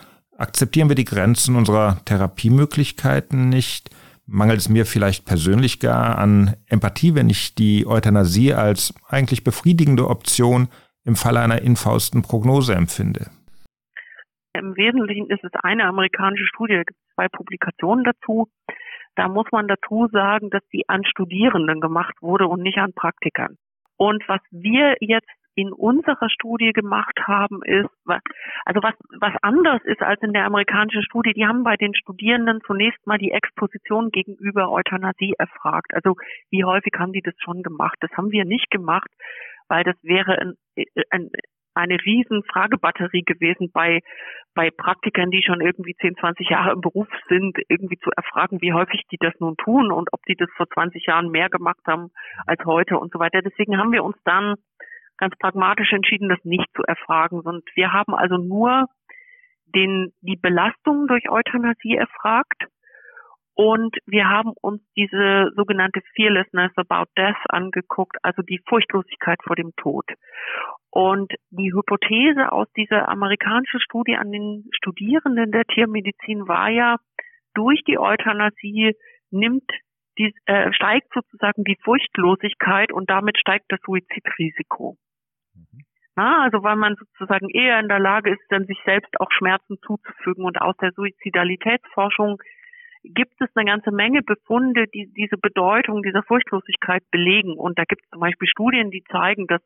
Akzeptieren 0.41 0.89
wir 0.89 0.95
die 0.95 1.05
Grenzen 1.05 1.55
unserer 1.55 2.03
Therapiemöglichkeiten 2.05 3.49
nicht? 3.49 3.91
Mangelt 4.25 4.57
es 4.57 4.69
mir 4.69 4.87
vielleicht 4.87 5.27
persönlich 5.27 5.79
gar 5.79 6.17
an 6.17 6.55
Empathie, 6.67 7.13
wenn 7.13 7.29
ich 7.29 7.53
die 7.53 7.85
Euthanasie 7.85 8.55
als 8.55 8.91
eigentlich 9.07 9.43
befriedigende 9.43 10.07
Option 10.07 10.69
im 11.05 11.15
Falle 11.15 11.41
einer 11.41 11.61
infausten 11.61 12.23
Prognose 12.23 12.73
empfinde? 12.73 13.29
Im 14.53 14.75
Wesentlichen 14.75 15.29
ist 15.29 15.43
es 15.43 15.51
eine 15.61 15.85
amerikanische 15.85 16.47
Studie, 16.47 16.73
da 16.73 16.83
gibt 16.85 16.97
es 16.99 17.13
zwei 17.13 17.27
Publikationen 17.27 18.03
dazu. 18.03 18.47
Da 19.15 19.27
muss 19.27 19.45
man 19.51 19.67
dazu 19.67 20.07
sagen, 20.11 20.49
dass 20.49 20.63
die 20.73 20.89
an 20.89 21.05
Studierenden 21.05 21.81
gemacht 21.81 22.15
wurde 22.19 22.47
und 22.47 22.63
nicht 22.63 22.79
an 22.79 22.93
Praktikern. 22.93 23.57
Und 23.95 24.23
was 24.27 24.41
wir 24.49 24.95
jetzt 25.01 25.29
in 25.55 25.73
unserer 25.73 26.29
Studie 26.29 26.71
gemacht 26.73 27.19
haben, 27.27 27.61
ist, 27.63 27.89
also 28.65 28.81
was, 28.81 28.93
was 29.19 29.33
anders 29.41 29.81
ist 29.83 30.01
als 30.01 30.21
in 30.21 30.33
der 30.33 30.45
amerikanischen 30.45 31.03
Studie, 31.03 31.33
die 31.33 31.45
haben 31.45 31.63
bei 31.63 31.75
den 31.75 31.93
Studierenden 31.93 32.61
zunächst 32.65 33.05
mal 33.05 33.17
die 33.17 33.31
Exposition 33.31 34.11
gegenüber 34.11 34.71
Euthanasie 34.71 35.33
erfragt. 35.37 35.93
Also 35.93 36.15
wie 36.49 36.63
häufig 36.63 36.93
haben 36.97 37.13
die 37.13 37.21
das 37.21 37.35
schon 37.39 37.63
gemacht? 37.63 37.97
Das 37.99 38.11
haben 38.11 38.31
wir 38.31 38.45
nicht 38.45 38.71
gemacht, 38.71 39.09
weil 39.67 39.83
das 39.83 39.95
wäre 40.03 40.39
ein, 40.39 40.53
ein, 41.09 41.29
eine 41.73 41.97
riesen 42.05 42.43
Fragebatterie 42.43 43.23
gewesen 43.23 43.71
bei, 43.73 43.99
bei 44.53 44.69
Praktikern, 44.71 45.31
die 45.31 45.43
schon 45.43 45.61
irgendwie 45.61 45.95
10, 45.95 46.15
20 46.17 46.49
Jahre 46.49 46.73
im 46.73 46.81
Beruf 46.81 47.07
sind, 47.29 47.57
irgendwie 47.69 47.97
zu 47.97 48.09
erfragen, 48.15 48.61
wie 48.61 48.73
häufig 48.73 49.03
die 49.11 49.17
das 49.19 49.33
nun 49.39 49.55
tun 49.57 49.91
und 49.91 50.09
ob 50.11 50.21
die 50.27 50.35
das 50.35 50.49
vor 50.55 50.67
20 50.69 51.05
Jahren 51.05 51.29
mehr 51.29 51.49
gemacht 51.49 51.81
haben 51.87 52.11
als 52.45 52.63
heute 52.65 52.97
und 52.97 53.11
so 53.11 53.19
weiter. 53.19 53.41
Deswegen 53.41 53.77
haben 53.77 53.91
wir 53.91 54.03
uns 54.03 54.17
dann 54.25 54.55
ganz 55.21 55.37
pragmatisch 55.37 55.93
entschieden, 55.93 56.29
das 56.29 56.43
nicht 56.43 56.67
zu 56.75 56.83
erfragen. 56.83 57.39
Und 57.39 57.63
wir 57.75 57.93
haben 57.93 58.15
also 58.15 58.37
nur 58.37 58.87
den, 59.65 60.11
die 60.21 60.35
Belastung 60.35 61.07
durch 61.07 61.29
Euthanasie 61.29 61.95
erfragt. 61.95 62.65
Und 63.53 63.95
wir 64.07 64.27
haben 64.27 64.53
uns 64.61 64.81
diese 64.95 65.51
sogenannte 65.55 66.01
Fearlessness 66.15 66.71
about 66.75 67.11
Death 67.15 67.37
angeguckt, 67.49 68.17
also 68.23 68.41
die 68.41 68.59
Furchtlosigkeit 68.67 69.39
vor 69.45 69.55
dem 69.55 69.71
Tod. 69.77 70.05
Und 70.89 71.31
die 71.51 71.71
Hypothese 71.71 72.51
aus 72.51 72.67
dieser 72.75 73.07
amerikanischen 73.07 73.79
Studie 73.79 74.15
an 74.15 74.31
den 74.31 74.67
Studierenden 74.71 75.51
der 75.51 75.65
Tiermedizin 75.65 76.47
war 76.47 76.69
ja, 76.69 76.97
durch 77.53 77.83
die 77.83 77.99
Euthanasie 77.99 78.95
nimmt 79.29 79.69
die, 80.17 80.33
äh, 80.45 80.73
steigt 80.73 81.13
sozusagen 81.13 81.63
die 81.63 81.77
Furchtlosigkeit 81.83 82.91
und 82.91 83.09
damit 83.09 83.37
steigt 83.37 83.65
das 83.69 83.79
Suizidrisiko. 83.85 84.97
Mhm. 85.53 85.85
Na, 86.15 86.43
also 86.43 86.61
weil 86.63 86.75
man 86.75 86.95
sozusagen 86.95 87.49
eher 87.49 87.79
in 87.79 87.87
der 87.87 87.99
Lage 87.99 88.31
ist, 88.31 88.41
dann 88.49 88.65
sich 88.65 88.79
selbst 88.85 89.19
auch 89.19 89.31
Schmerzen 89.31 89.77
zuzufügen. 89.85 90.43
Und 90.43 90.61
aus 90.61 90.75
der 90.77 90.91
Suizidalitätsforschung 90.91 92.37
gibt 93.03 93.33
es 93.39 93.49
eine 93.55 93.69
ganze 93.69 93.91
Menge 93.91 94.21
Befunde, 94.21 94.87
die 94.87 95.11
diese 95.13 95.37
Bedeutung 95.37 96.03
dieser 96.03 96.23
Furchtlosigkeit 96.23 97.03
belegen. 97.11 97.57
Und 97.57 97.79
da 97.79 97.83
gibt 97.85 98.03
es 98.03 98.09
zum 98.09 98.19
Beispiel 98.19 98.47
Studien, 98.47 98.91
die 98.91 99.03
zeigen, 99.09 99.47
dass 99.47 99.61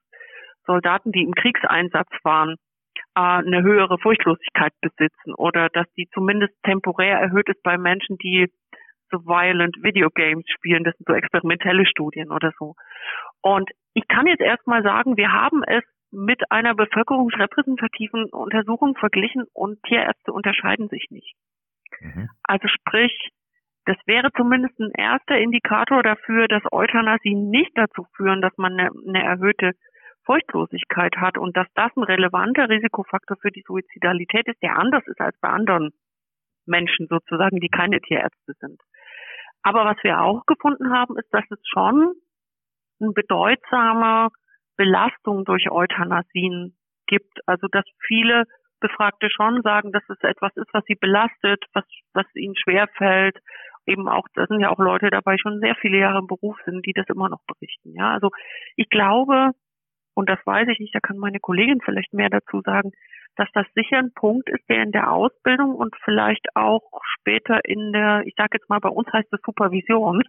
Soldaten, 0.66 1.12
die 1.12 1.24
im 1.24 1.34
Kriegseinsatz 1.34 2.10
waren, 2.24 2.56
äh, 3.16 3.20
eine 3.20 3.64
höhere 3.64 3.98
Furchtlosigkeit 3.98 4.74
besitzen 4.82 5.34
oder 5.36 5.70
dass 5.70 5.92
die 5.94 6.08
zumindest 6.14 6.54
temporär 6.64 7.20
erhöht 7.20 7.50
ist 7.50 7.62
bei 7.64 7.78
Menschen, 7.78 8.18
die 8.18 8.48
so 9.12 9.20
violent 9.26 9.76
Video 9.82 10.10
Games 10.10 10.46
spielen. 10.50 10.84
Das 10.84 10.96
sind 10.98 11.08
so 11.08 11.14
experimentelle 11.14 11.86
Studien 11.86 12.32
oder 12.32 12.52
so. 12.58 12.76
Und 13.46 13.70
ich 13.94 14.08
kann 14.08 14.26
jetzt 14.26 14.42
erstmal 14.42 14.82
sagen, 14.82 15.18
wir 15.18 15.32
haben 15.32 15.62
es 15.68 15.84
mit 16.10 16.50
einer 16.50 16.74
bevölkerungsrepräsentativen 16.74 18.26
Untersuchung 18.32 18.96
verglichen 18.96 19.46
und 19.54 19.84
Tierärzte 19.84 20.34
unterscheiden 20.34 20.90
sich 20.90 21.06
nicht. 21.12 21.36
Mhm. 22.00 22.28
Also 22.42 22.68
sprich, 22.68 23.14
das 23.86 23.98
wäre 24.08 24.32
zumindest 24.36 24.80
ein 24.80 24.90
erster 24.98 25.38
Indikator 25.38 26.02
dafür, 26.02 26.48
dass 26.48 26.64
Euthanasie 26.72 27.36
nicht 27.36 27.70
dazu 27.76 28.08
führen, 28.16 28.42
dass 28.42 28.58
man 28.58 28.80
eine, 28.80 28.90
eine 29.08 29.24
erhöhte 29.24 29.74
Furchtlosigkeit 30.26 31.16
hat 31.18 31.38
und 31.38 31.56
dass 31.56 31.68
das 31.76 31.96
ein 31.96 32.04
relevanter 32.04 32.68
Risikofaktor 32.68 33.38
für 33.40 33.52
die 33.52 33.64
Suizidalität 33.68 34.48
ist, 34.48 34.64
der 34.64 34.76
anders 34.76 35.06
ist 35.06 35.22
als 35.22 35.40
bei 35.40 35.50
anderen 35.50 35.92
Menschen 36.66 37.06
sozusagen, 37.08 37.60
die 37.60 37.70
keine 37.70 38.02
Tierärzte 38.02 38.54
sind. 38.60 38.82
Aber 39.62 39.86
was 39.86 39.98
wir 40.02 40.20
auch 40.20 40.48
gefunden 40.48 40.90
haben, 40.90 41.16
ist, 41.20 41.32
dass 41.32 41.46
es 41.52 41.60
schon 41.72 42.16
bedeutsame 43.00 44.30
Belastung 44.78 45.46
durch 45.46 45.70
Euthanasien 45.72 46.78
gibt. 47.08 47.40
Also 47.46 47.68
dass 47.72 47.86
viele 48.06 48.44
Befragte 48.80 49.30
schon 49.30 49.62
sagen, 49.62 49.92
dass 49.92 50.04
es 50.10 50.22
etwas 50.22 50.56
ist, 50.56 50.74
was 50.74 50.84
sie 50.86 50.96
belastet, 50.96 51.64
was, 51.74 51.86
was 52.14 52.26
ihnen 52.36 52.56
schwerfällt. 52.56 53.38
Eben 53.88 54.08
auch, 54.08 54.28
da 54.34 54.48
sind 54.48 54.60
ja 54.60 54.70
auch 54.70 54.80
Leute 54.80 55.10
dabei, 55.10 55.38
schon 55.38 55.60
sehr 55.60 55.76
viele 55.76 56.00
Jahre 56.00 56.20
im 56.20 56.28
Beruf 56.28 56.58
sind, 56.66 56.86
die 56.86 56.94
das 56.94 57.08
immer 57.08 57.30
noch 57.30 57.42
berichten. 57.48 57.94
Ja, 57.96 58.12
also 58.14 58.32
ich 58.76 58.90
glaube, 58.90 59.52
und 60.16 60.30
das 60.30 60.40
weiß 60.46 60.68
ich 60.70 60.80
nicht, 60.80 60.96
da 60.96 61.00
kann 61.00 61.18
meine 61.18 61.40
Kollegin 61.40 61.82
vielleicht 61.84 62.14
mehr 62.14 62.30
dazu 62.30 62.62
sagen, 62.62 62.92
dass 63.36 63.50
das 63.54 63.68
sicher 63.76 63.98
ein 63.98 64.14
Punkt 64.14 64.50
ist, 64.50 64.68
der 64.70 64.82
in 64.84 64.92
der 64.92 65.12
Ausbildung 65.12 65.76
und 65.76 65.96
vielleicht 66.04 66.56
auch 66.56 66.84
später 67.20 67.64
in 67.66 67.92
der, 67.92 68.24
ich 68.26 68.34
sage 68.36 68.58
jetzt 68.58 68.70
mal, 68.70 68.80
bei 68.80 68.90
uns 68.90 69.12
heißt 69.12 69.32
es 69.32 69.42
Supervision. 69.46 70.24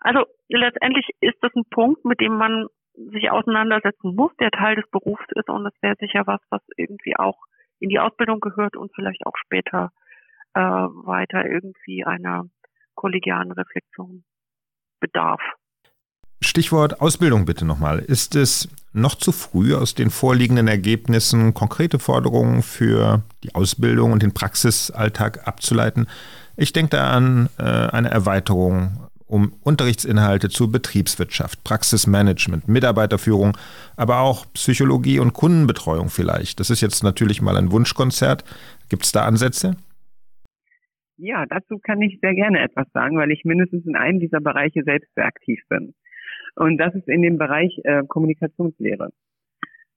Also 0.00 0.24
letztendlich 0.48 1.08
ist 1.20 1.38
das 1.42 1.54
ein 1.54 1.64
Punkt, 1.70 2.04
mit 2.04 2.20
dem 2.20 2.36
man 2.36 2.66
sich 2.94 3.30
auseinandersetzen 3.30 4.14
muss, 4.14 4.32
der 4.40 4.50
Teil 4.50 4.76
des 4.76 4.88
Berufs 4.90 5.24
ist 5.34 5.48
und 5.48 5.64
das 5.64 5.74
wäre 5.80 5.96
sicher 6.00 6.26
was, 6.26 6.40
was 6.50 6.62
irgendwie 6.76 7.16
auch 7.16 7.38
in 7.78 7.88
die 7.90 8.00
Ausbildung 8.00 8.40
gehört 8.40 8.76
und 8.76 8.92
vielleicht 8.94 9.24
auch 9.24 9.36
später 9.36 9.92
äh, 10.54 10.60
weiter 10.60 11.44
irgendwie 11.46 12.04
einer 12.04 12.46
kollegialen 12.94 13.52
Reflexion 13.52 14.24
bedarf. 15.00 15.40
Stichwort 16.40 17.00
Ausbildung 17.00 17.46
bitte 17.46 17.64
nochmal. 17.64 17.98
Ist 17.98 18.36
es 18.36 18.68
noch 18.92 19.16
zu 19.16 19.32
früh, 19.32 19.74
aus 19.74 19.94
den 19.94 20.10
vorliegenden 20.10 20.68
Ergebnissen 20.68 21.52
konkrete 21.52 21.98
Forderungen 21.98 22.62
für 22.62 23.22
die 23.42 23.54
Ausbildung 23.54 24.12
und 24.12 24.22
den 24.22 24.34
Praxisalltag 24.34 25.46
abzuleiten? 25.46 26.08
Ich 26.56 26.72
denke 26.72 26.90
da 26.90 27.10
an 27.10 27.48
äh, 27.58 27.62
eine 27.62 28.10
Erweiterung 28.10 29.07
um 29.28 29.54
Unterrichtsinhalte 29.62 30.48
zur 30.48 30.72
Betriebswirtschaft, 30.72 31.62
Praxismanagement, 31.62 32.66
Mitarbeiterführung, 32.66 33.56
aber 33.96 34.20
auch 34.20 34.46
Psychologie 34.54 35.18
und 35.18 35.34
Kundenbetreuung 35.34 36.08
vielleicht. 36.08 36.60
Das 36.60 36.70
ist 36.70 36.80
jetzt 36.80 37.04
natürlich 37.04 37.42
mal 37.42 37.56
ein 37.56 37.70
Wunschkonzert. 37.70 38.44
Gibt 38.88 39.04
es 39.04 39.12
da 39.12 39.24
Ansätze? 39.24 39.76
Ja, 41.18 41.46
dazu 41.46 41.78
kann 41.78 42.00
ich 42.00 42.18
sehr 42.20 42.34
gerne 42.34 42.60
etwas 42.60 42.86
sagen, 42.94 43.18
weil 43.18 43.30
ich 43.30 43.44
mindestens 43.44 43.84
in 43.86 43.96
einem 43.96 44.20
dieser 44.20 44.40
Bereiche 44.40 44.82
selbst 44.84 45.12
sehr 45.14 45.26
aktiv 45.26 45.60
bin. 45.68 45.94
Und 46.54 46.78
das 46.78 46.94
ist 46.94 47.08
in 47.08 47.22
dem 47.22 47.38
Bereich 47.38 47.78
äh, 47.84 48.02
Kommunikationslehre. 48.06 49.10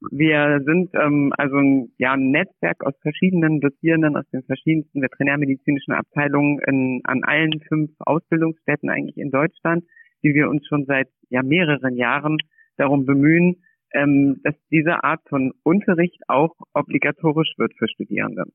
Wir 0.09 0.61
sind 0.65 0.89
ähm, 0.95 1.31
also 1.37 1.57
ein, 1.57 1.91
ja, 1.99 2.13
ein 2.13 2.31
Netzwerk 2.31 2.83
aus 2.83 2.95
verschiedenen 3.01 3.59
Dozierenden 3.59 4.17
aus 4.17 4.27
den 4.33 4.41
verschiedensten 4.43 5.01
veterinärmedizinischen 5.01 5.93
Abteilungen 5.93 6.59
in, 6.67 7.01
an 7.03 7.23
allen 7.23 7.61
fünf 7.67 7.91
Ausbildungsstätten 7.99 8.89
eigentlich 8.89 9.17
in 9.17 9.29
Deutschland, 9.29 9.83
die 10.23 10.33
wir 10.33 10.49
uns 10.49 10.65
schon 10.67 10.85
seit 10.85 11.07
ja, 11.29 11.43
mehreren 11.43 11.95
Jahren 11.95 12.37
darum 12.77 13.05
bemühen, 13.05 13.57
ähm, 13.93 14.39
dass 14.43 14.55
diese 14.71 15.03
Art 15.03 15.21
von 15.29 15.53
Unterricht 15.63 16.21
auch 16.27 16.55
obligatorisch 16.73 17.53
wird 17.57 17.73
für 17.77 17.87
Studierende. 17.87 18.45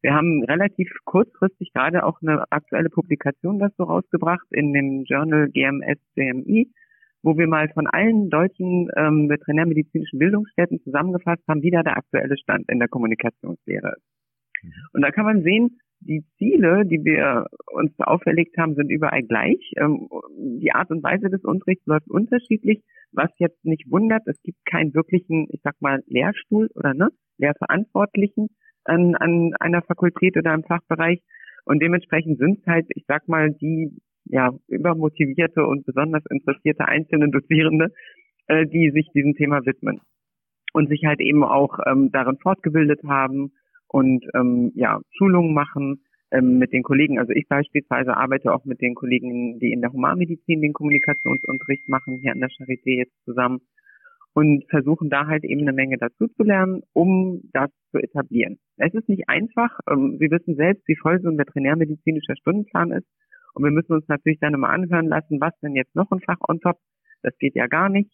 Wir 0.00 0.14
haben 0.14 0.44
relativ 0.44 0.88
kurzfristig 1.04 1.72
gerade 1.72 2.04
auch 2.04 2.22
eine 2.22 2.44
aktuelle 2.52 2.88
Publikation 2.88 3.58
dazu 3.58 3.82
rausgebracht 3.82 4.46
in 4.52 4.72
dem 4.72 5.04
Journal 5.04 5.48
GMS 5.48 5.98
JMI 6.14 6.70
wo 7.22 7.36
wir 7.36 7.46
mal 7.46 7.68
von 7.70 7.86
allen 7.86 8.30
deutschen 8.30 8.90
ähm, 8.96 9.28
veterinärmedizinischen 9.28 10.18
Bildungsstätten 10.18 10.80
zusammengefasst 10.82 11.42
haben, 11.48 11.62
wie 11.62 11.70
da 11.70 11.82
der 11.82 11.96
aktuelle 11.96 12.36
Stand 12.38 12.68
in 12.68 12.78
der 12.78 12.88
Kommunikationslehre 12.88 13.94
ist. 13.96 14.62
Mhm. 14.62 14.72
Und 14.92 15.02
da 15.02 15.10
kann 15.10 15.24
man 15.24 15.42
sehen, 15.42 15.78
die 16.00 16.24
Ziele, 16.36 16.84
die 16.86 17.04
wir 17.04 17.46
uns 17.72 17.92
auferlegt 17.98 18.56
haben, 18.56 18.74
sind 18.74 18.90
überall 18.90 19.22
gleich. 19.22 19.72
Ähm, 19.76 20.08
die 20.60 20.72
Art 20.72 20.90
und 20.90 21.02
Weise 21.02 21.28
des 21.28 21.42
Unterrichts 21.42 21.86
läuft 21.86 22.08
unterschiedlich, 22.08 22.82
was 23.12 23.30
jetzt 23.38 23.64
nicht 23.64 23.90
wundert. 23.90 24.22
Es 24.26 24.40
gibt 24.42 24.64
keinen 24.64 24.94
wirklichen, 24.94 25.48
ich 25.50 25.60
sag 25.64 25.74
mal, 25.80 26.02
Lehrstuhl 26.06 26.68
oder 26.74 26.94
ne, 26.94 27.08
Lehrverantwortlichen 27.38 28.48
an, 28.84 29.16
an 29.16 29.54
einer 29.58 29.82
Fakultät 29.82 30.36
oder 30.36 30.54
im 30.54 30.62
Fachbereich. 30.64 31.20
Und 31.64 31.82
dementsprechend 31.82 32.38
sind 32.38 32.60
es 32.60 32.66
halt, 32.66 32.86
ich 32.94 33.04
sag 33.06 33.28
mal, 33.28 33.50
die 33.50 33.98
ja 34.28 34.52
übermotivierte 34.68 35.64
und 35.64 35.84
besonders 35.86 36.22
interessierte 36.30 36.86
einzelne 36.86 37.30
Dozierende, 37.30 37.92
äh, 38.46 38.66
die 38.66 38.90
sich 38.90 39.08
diesem 39.14 39.34
Thema 39.34 39.64
widmen 39.64 40.00
und 40.72 40.88
sich 40.88 41.04
halt 41.04 41.20
eben 41.20 41.44
auch 41.44 41.78
ähm, 41.86 42.10
darin 42.12 42.38
fortgebildet 42.38 43.00
haben 43.04 43.52
und 43.88 44.24
ähm, 44.34 44.72
ja 44.74 45.00
Schulungen 45.16 45.54
machen 45.54 46.02
ähm, 46.30 46.58
mit 46.58 46.72
den 46.72 46.82
Kollegen. 46.82 47.18
Also 47.18 47.32
ich 47.32 47.48
beispielsweise 47.48 48.16
arbeite 48.16 48.52
auch 48.52 48.64
mit 48.64 48.80
den 48.80 48.94
Kollegen, 48.94 49.58
die 49.58 49.72
in 49.72 49.80
der 49.80 49.92
Humanmedizin 49.92 50.60
den 50.60 50.72
Kommunikationsunterricht 50.72 51.88
machen, 51.88 52.18
hier 52.20 52.32
an 52.32 52.40
der 52.40 52.50
Charité 52.50 52.96
jetzt 52.96 53.24
zusammen 53.24 53.60
und 54.34 54.64
versuchen 54.68 55.10
da 55.10 55.26
halt 55.26 55.44
eben 55.44 55.62
eine 55.62 55.72
Menge 55.72 55.96
dazu 55.98 56.28
zu 56.28 56.42
lernen, 56.42 56.82
um 56.92 57.40
das 57.52 57.70
zu 57.90 57.98
etablieren. 57.98 58.58
Es 58.76 58.94
ist 58.94 59.08
nicht 59.08 59.28
einfach. 59.28 59.80
Ähm, 59.90 60.18
Sie 60.20 60.30
wissen 60.30 60.54
selbst, 60.54 60.86
wie 60.86 60.96
voll 60.96 61.20
so 61.20 61.28
ein 61.28 61.38
veterinärmedizinischer 61.38 62.36
Stundenplan 62.36 62.92
ist. 62.92 63.08
Und 63.54 63.64
wir 63.64 63.70
müssen 63.70 63.92
uns 63.92 64.08
natürlich 64.08 64.40
dann 64.40 64.54
immer 64.54 64.68
anhören 64.70 65.08
lassen, 65.08 65.40
was 65.40 65.58
denn 65.60 65.74
jetzt 65.74 65.94
noch 65.94 66.10
ein 66.10 66.20
Fach 66.20 66.40
on 66.48 66.60
top. 66.60 66.78
Das 67.22 67.36
geht 67.38 67.54
ja 67.54 67.66
gar 67.66 67.88
nicht 67.88 68.10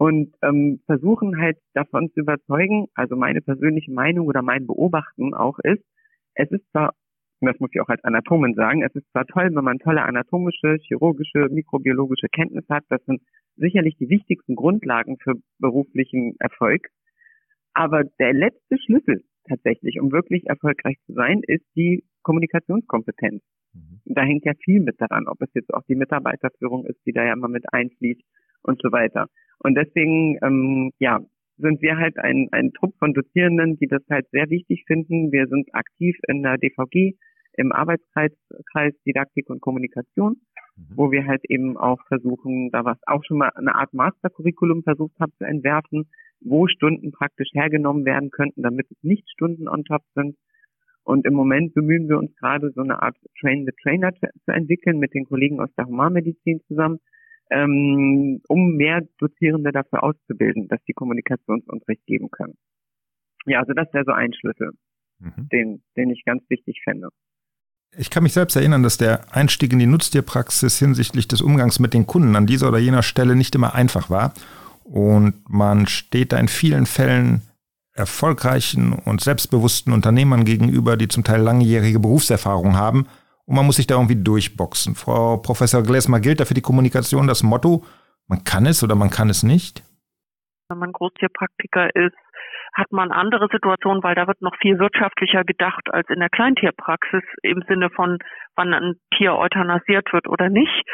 und 0.00 0.34
ähm, 0.40 0.80
versuchen 0.86 1.36
halt 1.36 1.58
davon 1.74 2.10
zu 2.14 2.20
überzeugen, 2.20 2.86
also 2.94 3.16
meine 3.16 3.42
persönliche 3.42 3.92
Meinung 3.92 4.28
oder 4.28 4.40
mein 4.40 4.66
Beobachten 4.66 5.34
auch 5.34 5.58
ist, 5.58 5.84
es 6.32 6.50
ist 6.50 6.64
zwar, 6.70 6.94
das 7.42 7.60
muss 7.60 7.68
ich 7.74 7.82
auch 7.82 7.88
als 7.90 8.02
Anatomen 8.02 8.54
sagen, 8.54 8.82
es 8.82 8.94
ist 8.94 9.06
zwar 9.12 9.26
toll, 9.26 9.50
wenn 9.52 9.62
man 9.62 9.78
tolle 9.78 10.02
anatomische, 10.02 10.78
chirurgische, 10.80 11.48
mikrobiologische 11.50 12.28
Kenntnisse 12.32 12.74
hat, 12.74 12.84
das 12.88 13.04
sind 13.04 13.20
sicherlich 13.56 13.94
die 13.98 14.08
wichtigsten 14.08 14.56
Grundlagen 14.56 15.18
für 15.18 15.34
beruflichen 15.58 16.34
Erfolg, 16.38 16.88
aber 17.74 18.04
der 18.18 18.32
letzte 18.32 18.78
Schlüssel 18.78 19.22
tatsächlich, 19.46 20.00
um 20.00 20.12
wirklich 20.12 20.46
erfolgreich 20.46 20.96
zu 21.04 21.12
sein, 21.12 21.42
ist 21.46 21.66
die 21.76 22.04
Kommunikationskompetenz. 22.22 23.42
Mhm. 23.72 24.00
Da 24.04 24.22
hängt 24.22 24.44
ja 24.44 24.52
viel 24.64 24.80
mit 24.80 25.00
daran, 25.00 25.26
ob 25.26 25.40
es 25.40 25.50
jetzt 25.54 25.72
auch 25.72 25.82
die 25.88 25.94
Mitarbeiterführung 25.94 26.86
ist, 26.86 27.00
die 27.06 27.12
da 27.12 27.24
ja 27.24 27.32
immer 27.32 27.48
mit 27.48 27.72
einfließt 27.72 28.22
und 28.62 28.80
so 28.82 28.92
weiter. 28.92 29.26
Und 29.58 29.74
deswegen, 29.74 30.38
ähm, 30.42 30.92
ja, 30.98 31.20
sind 31.58 31.82
wir 31.82 31.98
halt 31.98 32.18
ein, 32.18 32.48
ein 32.52 32.72
Trupp 32.72 32.96
von 32.98 33.12
Dozierenden, 33.12 33.76
die 33.76 33.86
das 33.86 34.02
halt 34.08 34.26
sehr 34.30 34.48
wichtig 34.48 34.84
finden. 34.86 35.30
Wir 35.30 35.46
sind 35.46 35.74
aktiv 35.74 36.16
in 36.26 36.42
der 36.42 36.56
DVG 36.56 37.16
im 37.54 37.72
Arbeitskreis 37.72 38.32
Kreis 38.72 38.94
Didaktik 39.06 39.50
und 39.50 39.60
Kommunikation, 39.60 40.36
mhm. 40.76 40.96
wo 40.96 41.10
wir 41.10 41.26
halt 41.26 41.44
eben 41.48 41.76
auch 41.76 41.98
versuchen, 42.08 42.70
da 42.70 42.84
was 42.84 42.98
auch 43.06 43.22
schon 43.24 43.38
mal 43.38 43.50
eine 43.54 43.74
Art 43.74 43.92
Mastercurriculum 43.92 44.82
versucht 44.82 45.18
haben 45.20 45.32
zu 45.38 45.44
entwerfen, 45.44 46.08
wo 46.40 46.66
Stunden 46.68 47.12
praktisch 47.12 47.50
hergenommen 47.52 48.04
werden 48.04 48.30
könnten, 48.30 48.62
damit 48.62 48.86
es 48.90 48.96
nicht 49.02 49.28
Stunden 49.30 49.68
on 49.68 49.84
top 49.84 50.02
sind. 50.14 50.36
Und 51.10 51.26
im 51.26 51.34
Moment 51.34 51.74
bemühen 51.74 52.08
wir 52.08 52.18
uns 52.18 52.30
gerade 52.36 52.70
so 52.70 52.82
eine 52.82 53.02
Art 53.02 53.16
Train 53.40 53.66
the 53.66 53.72
Trainer 53.82 54.12
zu, 54.14 54.28
zu 54.44 54.52
entwickeln 54.52 55.00
mit 55.00 55.12
den 55.12 55.24
Kollegen 55.24 55.58
aus 55.60 55.68
der 55.76 55.86
Humanmedizin 55.86 56.60
zusammen, 56.68 57.00
ähm, 57.50 58.40
um 58.46 58.76
mehr 58.76 59.02
Dozierende 59.18 59.72
dafür 59.72 60.04
auszubilden, 60.04 60.68
dass 60.68 60.78
die 60.86 60.92
Kommunikationsunterricht 60.92 62.06
geben 62.06 62.30
können. 62.30 62.54
Ja, 63.44 63.58
also 63.58 63.72
das 63.72 63.92
wäre 63.92 64.04
so 64.06 64.12
ein 64.12 64.32
Schlüssel, 64.34 64.70
mhm. 65.18 65.48
den, 65.48 65.82
den 65.96 66.10
ich 66.10 66.24
ganz 66.24 66.44
wichtig 66.48 66.80
fände. 66.84 67.08
Ich 67.98 68.10
kann 68.10 68.22
mich 68.22 68.34
selbst 68.34 68.54
erinnern, 68.54 68.84
dass 68.84 68.96
der 68.96 69.34
Einstieg 69.34 69.72
in 69.72 69.80
die 69.80 69.86
Nutztierpraxis 69.86 70.78
hinsichtlich 70.78 71.26
des 71.26 71.42
Umgangs 71.42 71.80
mit 71.80 71.92
den 71.92 72.06
Kunden 72.06 72.36
an 72.36 72.46
dieser 72.46 72.68
oder 72.68 72.78
jener 72.78 73.02
Stelle 73.02 73.34
nicht 73.34 73.56
immer 73.56 73.74
einfach 73.74 74.10
war. 74.10 74.32
Und 74.84 75.34
man 75.48 75.88
steht 75.88 76.30
da 76.30 76.38
in 76.38 76.46
vielen 76.46 76.86
Fällen 76.86 77.42
erfolgreichen 77.94 78.92
und 78.92 79.20
selbstbewussten 79.20 79.92
Unternehmern 79.92 80.44
gegenüber, 80.44 80.96
die 80.96 81.08
zum 81.08 81.24
Teil 81.24 81.40
langjährige 81.42 82.00
Berufserfahrung 82.00 82.76
haben 82.76 83.06
und 83.46 83.56
man 83.56 83.66
muss 83.66 83.76
sich 83.76 83.86
da 83.86 83.96
irgendwie 83.96 84.22
durchboxen. 84.22 84.94
Frau 84.94 85.36
Professor 85.36 85.82
Glesmer, 85.82 86.20
gilt 86.20 86.40
da 86.40 86.44
für 86.44 86.54
die 86.54 86.62
Kommunikation 86.62 87.26
das 87.26 87.42
Motto, 87.42 87.84
man 88.28 88.44
kann 88.44 88.64
es 88.64 88.84
oder 88.84 88.94
man 88.94 89.10
kann 89.10 89.28
es 89.28 89.42
nicht? 89.42 89.82
Wenn 90.68 90.78
man 90.78 90.92
Großtierpraktiker 90.92 91.94
ist, 91.96 92.16
hat 92.72 92.92
man 92.92 93.10
andere 93.10 93.48
Situationen, 93.50 94.04
weil 94.04 94.14
da 94.14 94.28
wird 94.28 94.40
noch 94.40 94.54
viel 94.60 94.78
wirtschaftlicher 94.78 95.42
gedacht 95.42 95.82
als 95.90 96.08
in 96.10 96.20
der 96.20 96.28
Kleintierpraxis 96.28 97.24
im 97.42 97.64
Sinne 97.66 97.90
von, 97.90 98.18
wann 98.54 98.72
ein 98.72 98.94
Tier 99.16 99.34
euthanasiert 99.34 100.12
wird 100.12 100.28
oder 100.28 100.48
nicht. 100.48 100.84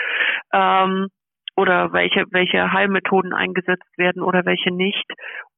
Ähm, 0.54 1.08
oder 1.56 1.92
welche, 1.92 2.24
welche 2.30 2.72
Heilmethoden 2.72 3.32
eingesetzt 3.32 3.96
werden 3.96 4.22
oder 4.22 4.44
welche 4.44 4.70
nicht. 4.70 5.06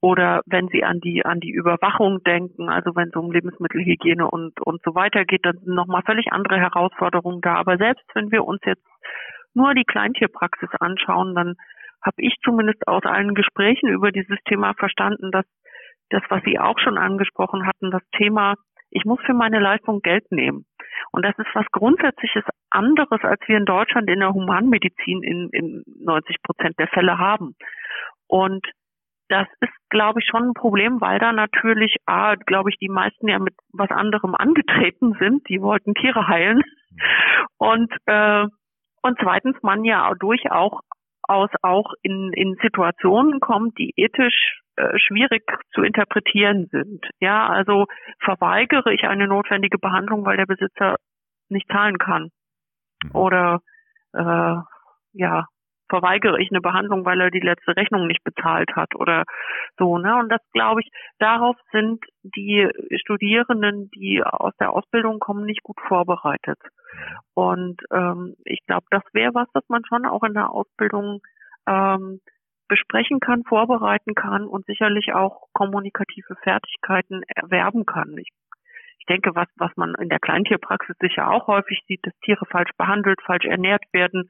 Oder 0.00 0.42
wenn 0.46 0.68
Sie 0.68 0.84
an 0.84 1.00
die, 1.00 1.24
an 1.24 1.40
die 1.40 1.50
Überwachung 1.50 2.22
denken, 2.22 2.68
also 2.68 2.94
wenn 2.94 3.08
es 3.08 3.16
um 3.16 3.32
Lebensmittelhygiene 3.32 4.30
und, 4.30 4.60
und 4.60 4.80
so 4.84 4.94
weiter 4.94 5.24
geht, 5.24 5.44
dann 5.44 5.58
sind 5.58 5.74
nochmal 5.74 6.02
völlig 6.06 6.32
andere 6.32 6.58
Herausforderungen 6.58 7.40
da. 7.40 7.56
Aber 7.56 7.78
selbst 7.78 8.04
wenn 8.14 8.30
wir 8.30 8.44
uns 8.44 8.60
jetzt 8.64 8.86
nur 9.54 9.74
die 9.74 9.84
Kleintierpraxis 9.84 10.70
anschauen, 10.78 11.34
dann 11.34 11.54
habe 12.00 12.16
ich 12.18 12.36
zumindest 12.44 12.86
aus 12.86 13.02
allen 13.04 13.34
Gesprächen 13.34 13.88
über 13.88 14.12
dieses 14.12 14.38
Thema 14.46 14.74
verstanden, 14.74 15.32
dass 15.32 15.44
das, 16.10 16.22
was 16.28 16.42
Sie 16.44 16.60
auch 16.60 16.78
schon 16.78 16.96
angesprochen 16.96 17.66
hatten, 17.66 17.90
das 17.90 18.02
Thema, 18.16 18.54
ich 18.90 19.04
muss 19.04 19.20
für 19.26 19.34
meine 19.34 19.58
Leistung 19.58 20.00
Geld 20.00 20.30
nehmen. 20.30 20.64
Und 21.12 21.24
das 21.24 21.36
ist 21.38 21.54
was 21.54 21.66
Grundsätzliches 21.72 22.44
anderes, 22.70 23.22
als 23.22 23.40
wir 23.46 23.56
in 23.56 23.64
Deutschland 23.64 24.08
in 24.10 24.20
der 24.20 24.32
Humanmedizin 24.32 25.22
in, 25.22 25.48
in 25.50 25.84
90 26.00 26.42
Prozent 26.42 26.78
der 26.78 26.88
Fälle 26.88 27.18
haben. 27.18 27.54
Und 28.26 28.66
das 29.28 29.46
ist, 29.60 29.72
glaube 29.90 30.20
ich, 30.20 30.26
schon 30.26 30.50
ein 30.50 30.54
Problem, 30.54 31.00
weil 31.00 31.18
da 31.18 31.32
natürlich, 31.32 31.96
A, 32.06 32.34
glaube 32.34 32.70
ich, 32.70 32.78
die 32.78 32.88
meisten 32.88 33.28
ja 33.28 33.38
mit 33.38 33.54
was 33.72 33.90
anderem 33.90 34.34
angetreten 34.34 35.16
sind. 35.18 35.48
Die 35.48 35.60
wollten 35.60 35.94
Tiere 35.94 36.26
heilen. 36.26 36.62
Und, 37.58 37.92
äh, 38.06 38.46
und 39.02 39.18
zweitens 39.20 39.56
man 39.62 39.84
ja 39.84 40.12
durchaus 40.18 40.80
aus 41.22 41.50
auch 41.62 41.92
in, 42.02 42.32
in 42.32 42.56
Situationen 42.62 43.40
kommt, 43.40 43.78
die 43.78 43.92
ethisch 43.96 44.60
äh, 44.78 44.98
schwierig 44.98 45.42
zu 45.72 45.82
interpretieren 45.82 46.68
sind. 46.70 47.04
Ja, 47.20 47.48
also 47.48 47.86
verweigere 48.20 48.92
ich 48.92 49.04
eine 49.04 49.26
notwendige 49.26 49.78
Behandlung, 49.78 50.24
weil 50.24 50.36
der 50.36 50.46
Besitzer 50.46 50.96
nicht 51.48 51.68
zahlen 51.68 51.98
kann. 51.98 52.30
Mhm. 53.02 53.10
Oder 53.14 53.60
äh, 54.14 54.56
ja, 55.14 55.46
verweigere 55.88 56.40
ich 56.40 56.50
eine 56.50 56.60
Behandlung, 56.60 57.04
weil 57.04 57.20
er 57.20 57.30
die 57.30 57.40
letzte 57.40 57.76
Rechnung 57.76 58.06
nicht 58.06 58.22
bezahlt 58.22 58.70
hat 58.76 58.94
oder 58.94 59.24
so, 59.78 59.98
ne? 59.98 60.16
Und 60.18 60.28
das 60.28 60.40
glaube 60.52 60.80
ich, 60.82 60.90
darauf 61.18 61.56
sind 61.72 62.04
die 62.22 62.68
Studierenden, 63.00 63.90
die 63.90 64.22
aus 64.22 64.52
der 64.60 64.72
Ausbildung 64.72 65.18
kommen, 65.18 65.44
nicht 65.44 65.62
gut 65.62 65.80
vorbereitet. 65.88 66.58
Und 67.34 67.80
ähm, 67.90 68.34
ich 68.44 68.60
glaube, 68.66 68.86
das 68.90 69.02
wäre 69.12 69.34
was, 69.34 69.48
das 69.54 69.64
man 69.68 69.82
schon 69.86 70.06
auch 70.06 70.22
in 70.22 70.34
der 70.34 70.50
Ausbildung 70.50 71.20
ähm, 71.66 72.20
besprechen 72.68 73.20
kann, 73.20 73.44
vorbereiten 73.44 74.14
kann 74.14 74.46
und 74.46 74.66
sicherlich 74.66 75.12
auch 75.14 75.48
kommunikative 75.52 76.36
Fertigkeiten 76.42 77.22
erwerben 77.34 77.86
kann. 77.86 78.16
Ich, 78.18 78.28
ich 78.98 79.06
denke, 79.06 79.34
was, 79.34 79.48
was 79.56 79.72
man 79.76 79.94
in 80.00 80.08
der 80.08 80.20
Kleintierpraxis 80.20 80.96
sicher 81.00 81.30
auch 81.30 81.46
häufig 81.46 81.82
sieht, 81.86 82.04
dass 82.04 82.18
Tiere 82.24 82.46
falsch 82.46 82.70
behandelt, 82.76 83.20
falsch 83.22 83.46
ernährt 83.46 83.84
werden 83.92 84.28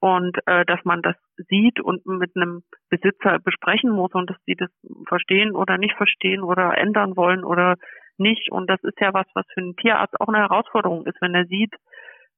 und 0.00 0.36
äh, 0.46 0.64
dass 0.66 0.84
man 0.84 1.02
das 1.02 1.16
sieht 1.48 1.80
und 1.80 2.04
mit 2.06 2.34
einem 2.36 2.62
Besitzer 2.90 3.38
besprechen 3.38 3.90
muss 3.90 4.12
und 4.12 4.28
dass 4.28 4.36
sie 4.44 4.54
das 4.54 4.70
verstehen 5.08 5.54
oder 5.54 5.78
nicht 5.78 5.96
verstehen 5.96 6.42
oder 6.42 6.76
ändern 6.76 7.16
wollen 7.16 7.44
oder 7.44 7.76
nicht. 8.18 8.50
Und 8.50 8.68
das 8.68 8.82
ist 8.82 9.00
ja 9.00 9.14
was, 9.14 9.26
was 9.34 9.46
für 9.54 9.60
einen 9.60 9.76
Tierarzt 9.76 10.20
auch 10.20 10.28
eine 10.28 10.38
Herausforderung 10.38 11.06
ist, 11.06 11.20
wenn 11.20 11.34
er 11.34 11.46
sieht, 11.46 11.74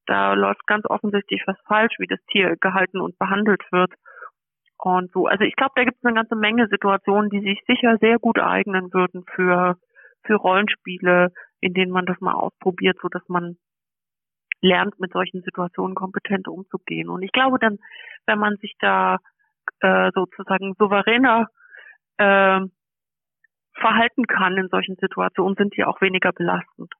da 0.05 0.33
läuft 0.33 0.65
ganz 0.67 0.85
offensichtlich 0.85 1.43
was 1.45 1.57
falsch, 1.67 1.93
wie 1.99 2.07
das 2.07 2.23
Tier 2.31 2.55
gehalten 2.55 3.01
und 3.01 3.19
behandelt 3.19 3.61
wird 3.71 3.91
und 4.85 5.11
so. 5.11 5.27
Also 5.27 5.43
ich 5.43 5.55
glaube, 5.55 5.73
da 5.75 5.83
gibt 5.83 5.97
es 5.97 6.05
eine 6.05 6.15
ganze 6.15 6.35
Menge 6.35 6.67
Situationen, 6.67 7.29
die 7.29 7.41
sich 7.41 7.61
sicher 7.67 7.97
sehr 7.99 8.19
gut 8.19 8.39
eignen 8.39 8.93
würden 8.93 9.25
für, 9.35 9.77
für 10.23 10.35
Rollenspiele, 10.35 11.31
in 11.59 11.73
denen 11.73 11.91
man 11.91 12.05
das 12.05 12.19
mal 12.21 12.33
ausprobiert, 12.33 12.97
so 13.01 13.07
dass 13.07 13.27
man 13.27 13.57
lernt, 14.61 14.99
mit 14.99 15.11
solchen 15.11 15.41
Situationen 15.41 15.95
kompetent 15.95 16.47
umzugehen. 16.47 17.09
Und 17.09 17.21
ich 17.21 17.31
glaube 17.31 17.59
dann, 17.59 17.77
wenn 18.25 18.39
man 18.39 18.57
sich 18.57 18.75
da 18.79 19.17
äh, 19.81 20.11
sozusagen 20.13 20.73
souveräner 20.79 21.47
äh, 22.17 22.61
verhalten 23.73 24.25
kann 24.25 24.57
in 24.57 24.69
solchen 24.69 24.95
Situationen, 24.99 25.55
sind 25.55 25.75
die 25.75 25.83
auch 25.83 26.01
weniger 26.01 26.31
belastend. 26.31 26.91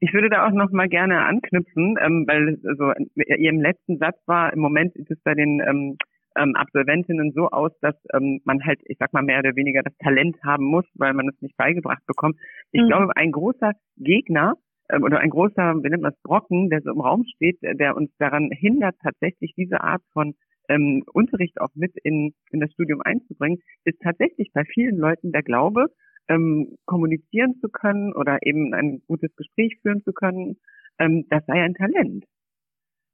Ich 0.00 0.12
würde 0.12 0.30
da 0.30 0.46
auch 0.46 0.50
noch 0.50 0.70
mal 0.72 0.88
gerne 0.88 1.24
anknüpfen, 1.24 1.96
ähm, 2.00 2.24
weil 2.26 2.58
also 2.66 2.92
Ihrem 3.14 3.60
letzten 3.60 3.98
Satz 3.98 4.16
war, 4.26 4.52
im 4.52 4.58
Moment 4.58 4.96
ist 4.96 5.10
es 5.10 5.22
bei 5.22 5.34
den 5.34 5.60
ähm, 5.60 5.96
ähm, 6.36 6.54
Absolventinnen 6.56 7.32
so 7.32 7.48
aus, 7.48 7.72
dass 7.80 7.94
ähm, 8.14 8.40
man 8.44 8.64
halt, 8.64 8.80
ich 8.84 8.98
sag 8.98 9.12
mal, 9.12 9.22
mehr 9.22 9.40
oder 9.40 9.56
weniger 9.56 9.82
das 9.82 9.96
Talent 9.98 10.36
haben 10.44 10.64
muss, 10.64 10.86
weil 10.94 11.14
man 11.14 11.28
es 11.28 11.40
nicht 11.40 11.56
beigebracht 11.56 12.04
bekommt. 12.06 12.36
Ich 12.72 12.82
mhm. 12.82 12.88
glaube, 12.88 13.16
ein 13.16 13.32
großer 13.32 13.72
Gegner 13.96 14.54
ähm, 14.90 15.02
oder 15.02 15.18
ein 15.18 15.30
großer, 15.30 15.76
wie 15.82 15.88
nennt 15.88 16.02
man 16.02 16.12
das, 16.12 16.22
Brocken, 16.22 16.70
der 16.70 16.82
so 16.82 16.90
im 16.90 17.00
Raum 17.00 17.24
steht, 17.34 17.58
der 17.62 17.96
uns 17.96 18.10
daran 18.18 18.50
hindert, 18.50 18.96
tatsächlich 19.02 19.54
diese 19.56 19.80
Art 19.80 20.02
von 20.12 20.34
ähm, 20.68 21.02
Unterricht 21.12 21.60
auch 21.60 21.70
mit 21.74 21.96
in, 22.02 22.34
in 22.50 22.60
das 22.60 22.72
Studium 22.72 23.00
einzubringen, 23.02 23.58
ist 23.84 24.00
tatsächlich 24.00 24.50
bei 24.52 24.64
vielen 24.64 24.96
Leuten 24.96 25.32
der 25.32 25.42
Glaube, 25.42 25.86
ähm, 26.28 26.76
kommunizieren 26.86 27.56
zu 27.60 27.68
können 27.68 28.12
oder 28.12 28.38
eben 28.42 28.74
ein 28.74 29.02
gutes 29.06 29.34
Gespräch 29.36 29.78
führen 29.82 30.02
zu 30.02 30.12
können, 30.12 30.56
ähm, 30.98 31.26
das 31.28 31.44
sei 31.46 31.62
ein 31.62 31.74
Talent. 31.74 32.24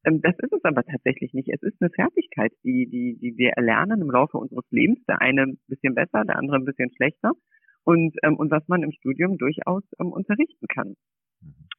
Ähm, 0.09 0.21
das 0.23 0.35
ist 0.39 0.53
es 0.53 0.65
aber 0.65 0.85
tatsächlich 0.85 1.33
nicht. 1.35 1.49
Es 1.49 1.63
ist 1.63 1.77
eine 1.81 1.91
Fertigkeit, 1.91 2.53
die, 2.65 2.89
die, 2.89 3.19
die 3.21 3.37
wir 3.37 3.51
erlernen 3.51 4.01
im 4.01 4.11
Laufe 4.11 4.39
unseres 4.39 4.65
Lebens. 4.71 5.05
Der 5.07 5.21
eine 5.21 5.43
ein 5.43 5.59
bisschen 5.67 5.95
besser, 5.95 6.25
der 6.25 6.37
andere 6.37 6.57
ein 6.57 6.65
bisschen 6.65 6.91
schlechter. 6.95 7.33
Und, 7.85 8.17
ähm, 8.23 8.37
und 8.37 8.51
was 8.51 8.67
man 8.69 8.83
im 8.83 8.93
Studium 8.93 9.39
durchaus 9.39 9.83
ähm, 10.01 10.13
unterrichten 10.13 10.67
kann. 10.69 10.95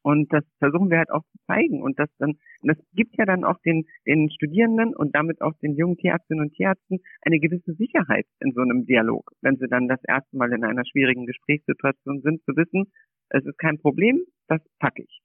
Und 0.02 0.32
das 0.32 0.44
versuchen 0.60 0.90
wir 0.90 1.00
halt 1.00 1.12
auch 1.12 1.24
zu 1.24 1.38
zeigen. 1.46 1.82
Und 1.82 2.00
das 2.00 2.10
dann, 2.18 2.38
das 2.64 2.78
gibt 2.94 3.18
ja 3.18 3.26
dann 3.26 3.44
auch 3.44 3.60
den, 3.66 3.86
den 4.08 4.32
Studierenden 4.32 4.96
und 4.96 5.14
damit 5.16 5.42
auch 5.42 5.54
den 5.62 5.76
jungen 5.76 5.98
Tierärztinnen 5.98 6.46
und 6.46 6.54
Tierärzten 6.54 7.00
eine 7.22 7.40
gewisse 7.40 7.74
Sicherheit 7.74 8.26
in 8.40 8.54
so 8.54 8.62
einem 8.62 8.86
Dialog, 8.86 9.32
wenn 9.42 9.58
sie 9.58 9.68
dann 9.68 9.88
das 9.88 10.04
erste 10.08 10.38
Mal 10.38 10.54
in 10.54 10.64
einer 10.64 10.86
schwierigen 10.86 11.26
Gesprächssituation 11.26 12.22
sind, 12.22 12.44
zu 12.46 12.56
wissen, 12.56 12.92
es 13.30 13.46
ist 13.46 13.58
kein 13.60 13.78
Problem, 13.78 14.24
das 14.48 14.62
packe 14.80 15.04
ich. 15.04 15.22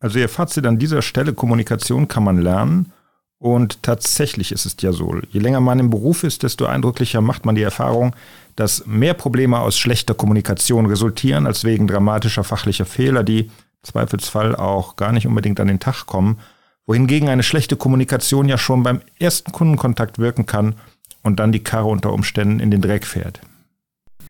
Also 0.00 0.18
Ihr 0.18 0.28
Fazit 0.28 0.66
an 0.66 0.78
dieser 0.78 1.02
Stelle, 1.02 1.32
Kommunikation 1.32 2.08
kann 2.08 2.24
man 2.24 2.40
lernen. 2.40 2.92
Und 3.40 3.84
tatsächlich 3.84 4.50
ist 4.50 4.66
es 4.66 4.76
ja 4.80 4.92
so, 4.92 5.14
je 5.30 5.38
länger 5.38 5.60
man 5.60 5.78
im 5.78 5.90
Beruf 5.90 6.24
ist, 6.24 6.42
desto 6.42 6.66
eindrücklicher 6.66 7.20
macht 7.20 7.46
man 7.46 7.54
die 7.54 7.62
Erfahrung, 7.62 8.16
dass 8.56 8.84
mehr 8.86 9.14
Probleme 9.14 9.60
aus 9.60 9.78
schlechter 9.78 10.14
Kommunikation 10.14 10.86
resultieren, 10.86 11.46
als 11.46 11.62
wegen 11.62 11.86
dramatischer 11.86 12.42
fachlicher 12.42 12.84
Fehler, 12.84 13.22
die 13.22 13.50
Zweifelsfall 13.84 14.56
auch 14.56 14.96
gar 14.96 15.12
nicht 15.12 15.28
unbedingt 15.28 15.60
an 15.60 15.68
den 15.68 15.78
Tag 15.78 16.06
kommen, 16.06 16.38
wohingegen 16.86 17.28
eine 17.28 17.44
schlechte 17.44 17.76
Kommunikation 17.76 18.48
ja 18.48 18.58
schon 18.58 18.82
beim 18.82 19.02
ersten 19.20 19.52
Kundenkontakt 19.52 20.18
wirken 20.18 20.46
kann 20.46 20.74
und 21.22 21.38
dann 21.38 21.52
die 21.52 21.62
Karre 21.62 21.86
unter 21.86 22.12
Umständen 22.12 22.58
in 22.58 22.72
den 22.72 22.80
Dreck 22.80 23.06
fährt. 23.06 23.40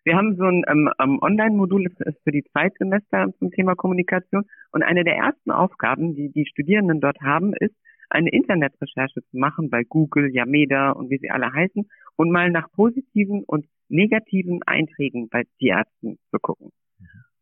Wir 0.08 0.16
haben 0.16 0.36
so 0.36 0.44
ein 0.44 0.64
ähm, 0.68 0.88
ähm 0.98 1.18
Online-Modul 1.20 1.90
für 2.24 2.32
die 2.32 2.42
Zweitsemester 2.44 3.30
zum 3.38 3.50
Thema 3.50 3.74
Kommunikation 3.74 4.46
und 4.72 4.82
eine 4.82 5.04
der 5.04 5.16
ersten 5.16 5.50
Aufgaben, 5.50 6.14
die 6.14 6.30
die 6.30 6.46
Studierenden 6.46 7.02
dort 7.02 7.20
haben, 7.20 7.52
ist, 7.52 7.74
eine 8.08 8.30
Internetrecherche 8.30 9.20
zu 9.20 9.36
machen 9.36 9.68
bei 9.68 9.84
Google, 9.84 10.30
Yameda 10.32 10.92
und 10.92 11.10
wie 11.10 11.18
sie 11.18 11.28
alle 11.28 11.52
heißen 11.52 11.86
und 12.16 12.30
mal 12.30 12.50
nach 12.50 12.72
positiven 12.72 13.44
und 13.44 13.66
negativen 13.90 14.62
Einträgen 14.62 15.28
bei 15.28 15.44
Tierärzten 15.58 16.16
zu 16.30 16.38
gucken. 16.40 16.70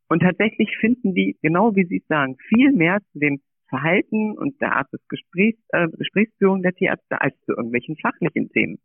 Und 0.08 0.22
tatsächlich 0.22 0.76
finden 0.80 1.14
die, 1.14 1.36
genau 1.42 1.76
wie 1.76 1.84
Sie 1.84 2.02
sagen, 2.08 2.36
viel 2.48 2.72
mehr 2.72 2.98
zu 3.12 3.20
dem 3.20 3.42
Verhalten 3.68 4.36
und 4.36 4.60
der 4.60 4.74
Art 4.74 4.92
des 4.92 5.06
Gesprächs, 5.06 5.60
äh, 5.68 5.86
Gesprächsführung 5.96 6.62
der 6.62 6.72
Tierärzte 6.72 7.20
als 7.20 7.40
zu 7.44 7.52
irgendwelchen 7.52 7.96
fachlichen 7.96 8.50
Themen. 8.50 8.80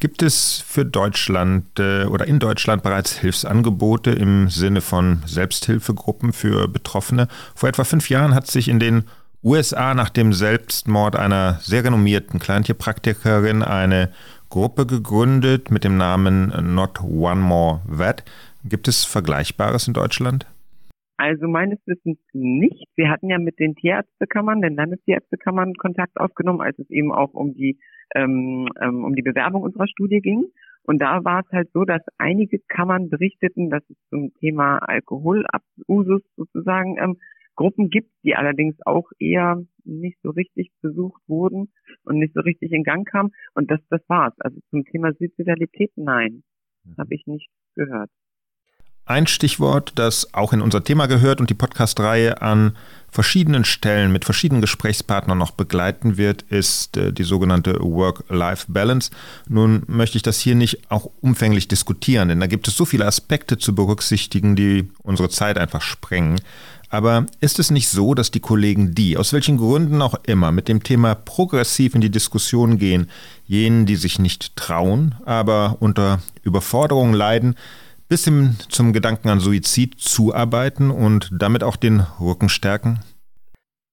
Gibt 0.00 0.22
es 0.22 0.64
für 0.66 0.86
Deutschland 0.86 1.78
äh, 1.78 2.04
oder 2.04 2.26
in 2.26 2.38
Deutschland 2.38 2.82
bereits 2.82 3.18
Hilfsangebote 3.18 4.10
im 4.10 4.48
Sinne 4.48 4.80
von 4.80 5.22
Selbsthilfegruppen 5.26 6.32
für 6.32 6.68
Betroffene? 6.68 7.28
Vor 7.54 7.68
etwa 7.68 7.84
fünf 7.84 8.08
Jahren 8.08 8.34
hat 8.34 8.46
sich 8.46 8.68
in 8.68 8.80
den 8.80 9.04
USA 9.44 9.92
nach 9.92 10.08
dem 10.08 10.32
Selbstmord 10.32 11.16
einer 11.16 11.60
sehr 11.62 11.84
renommierten 11.84 12.40
Kleintierpraktikerin 12.40 13.62
eine 13.62 14.10
Gruppe 14.48 14.86
gegründet 14.86 15.70
mit 15.70 15.84
dem 15.84 15.98
Namen 15.98 16.74
Not 16.74 17.02
One 17.02 17.42
More 17.42 17.82
Vet. 17.84 18.24
Gibt 18.64 18.88
es 18.88 19.04
Vergleichbares 19.04 19.86
in 19.86 19.92
Deutschland? 19.92 20.46
Also 21.20 21.48
meines 21.48 21.78
Wissens 21.84 22.18
nicht. 22.32 22.88
Wir 22.96 23.10
hatten 23.10 23.28
ja 23.28 23.38
mit 23.38 23.58
den 23.58 23.74
Tierärztekammern, 23.74 24.62
den 24.62 24.74
Landestierärztekammern 24.74 25.74
Kontakt 25.74 26.16
aufgenommen, 26.16 26.62
als 26.62 26.78
es 26.78 26.88
eben 26.88 27.12
auch 27.12 27.34
um 27.34 27.52
die 27.52 27.78
ähm, 28.14 28.70
ähm, 28.80 29.04
um 29.04 29.14
die 29.14 29.20
Bewerbung 29.20 29.62
unserer 29.62 29.86
Studie 29.86 30.22
ging. 30.22 30.46
Und 30.82 31.02
da 31.02 31.22
war 31.22 31.42
es 31.44 31.52
halt 31.52 31.70
so, 31.74 31.84
dass 31.84 32.00
einige 32.16 32.58
Kammern 32.58 33.10
berichteten, 33.10 33.68
dass 33.68 33.82
es 33.90 33.96
zum 34.08 34.32
Thema 34.40 34.78
Alkoholabusus 34.78 36.22
sozusagen 36.36 36.96
ähm, 36.98 37.18
Gruppen 37.54 37.90
gibt, 37.90 38.10
die 38.24 38.34
allerdings 38.34 38.76
auch 38.86 39.10
eher 39.18 39.62
nicht 39.84 40.16
so 40.22 40.30
richtig 40.30 40.70
besucht 40.80 41.20
wurden 41.26 41.70
und 42.04 42.18
nicht 42.18 42.32
so 42.32 42.40
richtig 42.40 42.72
in 42.72 42.82
Gang 42.82 43.06
kamen. 43.06 43.32
Und 43.52 43.70
das, 43.70 43.80
das 43.90 44.00
war's. 44.08 44.32
Also 44.38 44.58
zum 44.70 44.86
Thema 44.86 45.12
Suizidalität, 45.12 45.92
nein, 45.96 46.44
mhm. 46.84 46.94
habe 46.96 47.14
ich 47.14 47.26
nicht 47.26 47.50
gehört. 47.74 48.10
Ein 49.10 49.26
Stichwort, 49.26 49.90
das 49.96 50.34
auch 50.34 50.52
in 50.52 50.60
unser 50.62 50.84
Thema 50.84 51.06
gehört 51.06 51.40
und 51.40 51.50
die 51.50 51.54
Podcast-Reihe 51.54 52.42
an 52.42 52.76
verschiedenen 53.10 53.64
Stellen 53.64 54.12
mit 54.12 54.24
verschiedenen 54.24 54.60
Gesprächspartnern 54.60 55.36
noch 55.36 55.50
begleiten 55.50 56.16
wird, 56.16 56.42
ist 56.42 56.96
äh, 56.96 57.12
die 57.12 57.24
sogenannte 57.24 57.80
Work-Life-Balance. 57.80 59.10
Nun 59.48 59.82
möchte 59.88 60.16
ich 60.16 60.22
das 60.22 60.38
hier 60.38 60.54
nicht 60.54 60.92
auch 60.92 61.10
umfänglich 61.22 61.66
diskutieren, 61.66 62.28
denn 62.28 62.38
da 62.38 62.46
gibt 62.46 62.68
es 62.68 62.76
so 62.76 62.84
viele 62.84 63.04
Aspekte 63.04 63.58
zu 63.58 63.74
berücksichtigen, 63.74 64.54
die 64.54 64.88
unsere 65.02 65.28
Zeit 65.28 65.58
einfach 65.58 65.82
sprengen. 65.82 66.40
Aber 66.88 67.26
ist 67.40 67.58
es 67.58 67.72
nicht 67.72 67.88
so, 67.88 68.14
dass 68.14 68.30
die 68.30 68.38
Kollegen, 68.38 68.94
die 68.94 69.16
aus 69.16 69.32
welchen 69.32 69.56
Gründen 69.56 70.02
auch 70.02 70.14
immer 70.22 70.52
mit 70.52 70.68
dem 70.68 70.84
Thema 70.84 71.16
progressiv 71.16 71.96
in 71.96 72.00
die 72.00 72.10
Diskussion 72.10 72.78
gehen, 72.78 73.10
jenen, 73.44 73.86
die 73.86 73.96
sich 73.96 74.20
nicht 74.20 74.54
trauen, 74.54 75.16
aber 75.24 75.78
unter 75.80 76.20
Überforderungen 76.44 77.14
leiden, 77.14 77.56
bis 78.10 78.24
hin 78.24 78.56
zum 78.68 78.92
Gedanken 78.92 79.28
an 79.28 79.38
Suizid 79.38 79.94
zuarbeiten 80.00 80.90
und 80.90 81.30
damit 81.32 81.62
auch 81.62 81.76
den 81.76 82.00
Rücken 82.20 82.48
stärken? 82.48 82.98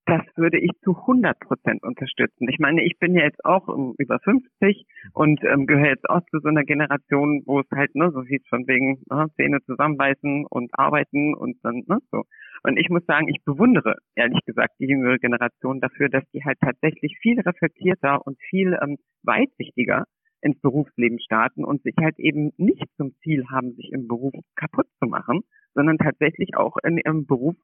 Das 0.08 0.22
würde 0.36 0.58
ich 0.58 0.72
zu 0.84 0.98
100 0.98 1.38
Prozent 1.40 1.84
unterstützen. 1.84 2.48
Ich 2.50 2.60
meine, 2.60 2.84
ich 2.84 2.98
bin 2.98 3.14
ja 3.14 3.26
jetzt 3.26 3.44
auch 3.46 3.68
über 3.98 4.20
50 4.20 4.86
und 5.14 5.44
ähm, 5.44 5.68
gehöre 5.68 5.90
jetzt 5.90 6.10
auch 6.10 6.22
zu 6.32 6.40
so 6.40 6.48
einer 6.48 6.64
Generation, 6.64 7.44
wo 7.46 7.60
es 7.60 7.68
halt, 7.76 7.94
ne, 7.94 8.10
so 8.12 8.24
sieht 8.24 8.48
von 8.48 8.66
wegen 8.68 9.04
ne, 9.12 9.28
Zähne 9.36 9.60
zusammenbeißen 9.66 10.46
und 10.50 10.72
arbeiten 10.74 11.36
und 11.36 11.58
dann, 11.62 11.84
ne, 11.88 12.00
so. 12.10 12.24
Und 12.64 12.78
ich 12.80 12.90
muss 12.90 13.06
sagen, 13.06 13.28
ich 13.28 13.44
bewundere, 13.44 13.98
ehrlich 14.16 14.40
gesagt, 14.46 14.76
die 14.80 14.88
jüngere 14.88 15.18
Generation 15.20 15.80
dafür, 15.80 16.10
dass 16.10 16.24
die 16.34 16.44
halt 16.44 16.58
tatsächlich 16.60 17.18
viel 17.22 17.40
reflektierter 17.42 18.26
und 18.26 18.38
viel 18.50 18.78
ähm, 18.82 18.98
weitsichtiger 19.24 20.06
ins 20.48 20.60
Berufsleben 20.62 21.20
starten 21.20 21.64
und 21.64 21.84
sich 21.84 21.96
halt 22.00 22.18
eben 22.18 22.54
nicht 22.58 22.88
zum 22.96 23.14
Ziel 23.22 23.46
haben, 23.50 23.74
sich 23.76 23.92
im 23.92 24.08
Beruf 24.08 24.34
kaputt 24.56 24.88
zu 25.00 25.08
machen, 25.08 25.42
sondern 25.74 25.98
tatsächlich 25.98 26.56
auch 26.56 26.78
in 26.84 26.98
ihrem 26.98 27.26
Beruf 27.26 27.56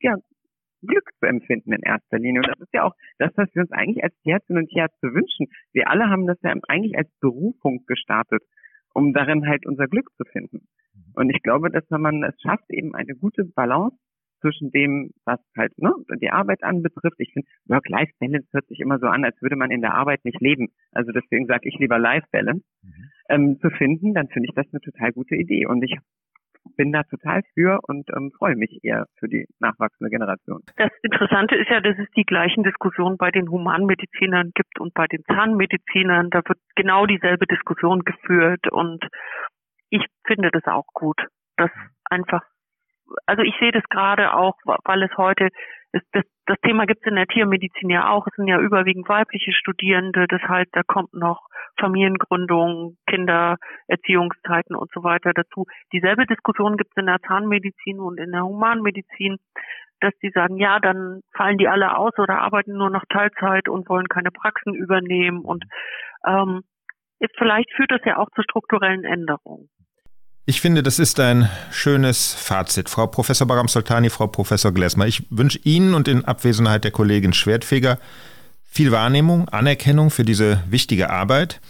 ja, 0.00 0.16
Glück 0.82 1.08
zu 1.20 1.26
empfinden 1.26 1.72
in 1.72 1.82
erster 1.82 2.18
Linie. 2.18 2.40
Und 2.40 2.48
das 2.48 2.60
ist 2.60 2.74
ja 2.74 2.84
auch 2.84 2.94
das, 3.18 3.30
was 3.36 3.48
wir 3.54 3.62
uns 3.62 3.72
eigentlich 3.72 4.02
als 4.04 4.14
Tierärztinnen 4.22 4.64
und 4.64 4.68
Tierärzte 4.68 5.14
wünschen. 5.14 5.46
Wir 5.72 5.88
alle 5.88 6.10
haben 6.10 6.26
das 6.26 6.38
ja 6.42 6.54
eigentlich 6.68 6.96
als 6.98 7.08
Berufung 7.20 7.84
gestartet, 7.86 8.42
um 8.92 9.12
darin 9.12 9.46
halt 9.46 9.64
unser 9.64 9.86
Glück 9.86 10.10
zu 10.16 10.24
finden. 10.24 10.66
Und 11.14 11.30
ich 11.30 11.42
glaube, 11.42 11.70
dass 11.70 11.84
wenn 11.90 12.00
man 12.00 12.22
es 12.24 12.40
schafft, 12.42 12.68
eben 12.70 12.94
eine 12.94 13.14
gute 13.14 13.44
Balance 13.44 13.96
zwischen 14.42 14.70
dem, 14.70 15.12
was 15.24 15.40
halt 15.56 15.72
ne, 15.78 15.92
die 16.20 16.30
Arbeit 16.30 16.62
anbetrifft. 16.62 17.16
Ich 17.18 17.32
finde, 17.32 17.48
Work-Life-Balance 17.66 18.48
hört 18.52 18.66
sich 18.66 18.80
immer 18.80 18.98
so 18.98 19.06
an, 19.06 19.24
als 19.24 19.40
würde 19.40 19.56
man 19.56 19.70
in 19.70 19.80
der 19.80 19.94
Arbeit 19.94 20.24
nicht 20.24 20.40
leben. 20.40 20.68
Also 20.92 21.12
deswegen 21.12 21.46
sage 21.46 21.68
ich 21.68 21.78
lieber 21.78 21.98
Life-Balance 21.98 22.62
mhm. 22.82 23.10
ähm, 23.30 23.58
zu 23.60 23.70
finden, 23.70 24.12
dann 24.12 24.28
finde 24.28 24.48
ich 24.50 24.54
das 24.54 24.66
eine 24.72 24.80
total 24.80 25.12
gute 25.12 25.36
Idee. 25.36 25.66
Und 25.66 25.82
ich 25.82 25.96
bin 26.76 26.92
da 26.92 27.02
total 27.04 27.42
für 27.54 27.80
und 27.88 28.08
ähm, 28.14 28.30
freue 28.36 28.56
mich 28.56 28.78
eher 28.82 29.06
für 29.18 29.28
die 29.28 29.46
nachwachsende 29.58 30.10
Generation. 30.10 30.60
Das 30.76 30.90
Interessante 31.02 31.56
ist 31.56 31.68
ja, 31.70 31.80
dass 31.80 31.98
es 31.98 32.08
die 32.16 32.24
gleichen 32.24 32.62
Diskussionen 32.62 33.16
bei 33.16 33.30
den 33.30 33.50
Humanmedizinern 33.50 34.52
gibt 34.54 34.78
und 34.80 34.94
bei 34.94 35.06
den 35.06 35.24
Zahnmedizinern. 35.24 36.30
Da 36.30 36.42
wird 36.46 36.58
genau 36.76 37.06
dieselbe 37.06 37.46
Diskussion 37.46 38.00
geführt 38.00 38.70
und 38.70 39.04
ich 39.90 40.06
finde 40.26 40.50
das 40.50 40.64
auch 40.64 40.86
gut, 40.94 41.20
dass 41.56 41.70
einfach 42.08 42.42
also 43.26 43.42
ich 43.42 43.54
sehe 43.58 43.72
das 43.72 43.84
gerade 43.88 44.34
auch, 44.34 44.56
weil 44.64 45.02
es 45.02 45.16
heute 45.16 45.48
ist, 45.92 46.06
das, 46.12 46.24
das 46.46 46.58
Thema 46.64 46.86
gibt 46.86 47.02
es 47.02 47.10
in 47.10 47.16
der 47.16 47.26
Tiermedizin 47.26 47.90
ja 47.90 48.10
auch. 48.10 48.26
Es 48.26 48.34
sind 48.36 48.48
ja 48.48 48.58
überwiegend 48.58 49.08
weibliche 49.08 49.52
Studierende. 49.52 50.26
Das 50.26 50.42
heißt, 50.42 50.70
da 50.72 50.82
kommt 50.82 51.12
noch 51.12 51.46
Familiengründung, 51.78 52.96
Kindererziehungszeiten 53.06 54.74
und 54.74 54.90
so 54.92 55.02
weiter 55.02 55.32
dazu. 55.34 55.66
Dieselbe 55.92 56.26
Diskussion 56.26 56.76
gibt 56.76 56.92
es 56.92 57.00
in 57.00 57.06
der 57.06 57.20
Zahnmedizin 57.20 58.00
und 58.00 58.18
in 58.18 58.32
der 58.32 58.44
Humanmedizin, 58.44 59.38
dass 60.00 60.12
die 60.22 60.30
sagen, 60.30 60.56
ja, 60.56 60.80
dann 60.80 61.20
fallen 61.36 61.58
die 61.58 61.68
alle 61.68 61.96
aus 61.96 62.18
oder 62.18 62.40
arbeiten 62.40 62.72
nur 62.72 62.90
noch 62.90 63.04
Teilzeit 63.08 63.68
und 63.68 63.88
wollen 63.88 64.08
keine 64.08 64.30
Praxen 64.30 64.74
übernehmen 64.74 65.42
und 65.42 65.64
ähm, 66.26 66.62
vielleicht 67.38 67.72
führt 67.74 67.92
das 67.92 68.04
ja 68.04 68.18
auch 68.18 68.28
zu 68.34 68.42
strukturellen 68.42 69.04
Änderungen. 69.04 69.68
Ich 70.44 70.60
finde, 70.60 70.82
das 70.82 70.98
ist 70.98 71.20
ein 71.20 71.48
schönes 71.70 72.34
Fazit. 72.34 72.88
Frau 72.88 73.06
Professor 73.06 73.46
Baram 73.46 73.68
Soltani, 73.68 74.10
Frau 74.10 74.26
Professor 74.26 74.72
Glesmer, 74.72 75.06
ich 75.06 75.24
wünsche 75.30 75.60
Ihnen 75.62 75.94
und 75.94 76.08
in 76.08 76.24
Abwesenheit 76.24 76.82
der 76.82 76.90
Kollegin 76.90 77.32
Schwertfeger 77.32 77.98
viel 78.64 78.90
Wahrnehmung, 78.90 79.48
Anerkennung 79.50 80.10
für 80.10 80.24
diese 80.24 80.60
wichtige 80.68 81.10
Arbeit, 81.10 81.60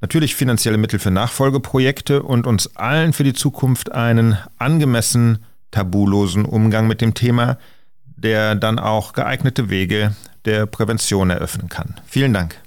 natürlich 0.00 0.36
finanzielle 0.36 0.78
Mittel 0.78 1.00
für 1.00 1.10
Nachfolgeprojekte 1.10 2.22
und 2.22 2.46
uns 2.46 2.76
allen 2.76 3.12
für 3.12 3.24
die 3.24 3.32
Zukunft 3.32 3.90
einen 3.90 4.38
angemessen 4.58 5.44
tabulosen 5.72 6.44
Umgang 6.44 6.86
mit 6.86 7.00
dem 7.00 7.14
Thema, 7.14 7.58
der 8.04 8.54
dann 8.54 8.78
auch 8.78 9.12
geeignete 9.12 9.70
Wege 9.70 10.14
der 10.44 10.66
Prävention 10.66 11.30
eröffnen 11.30 11.68
kann. 11.68 11.96
Vielen 12.06 12.32
Dank. 12.32 12.60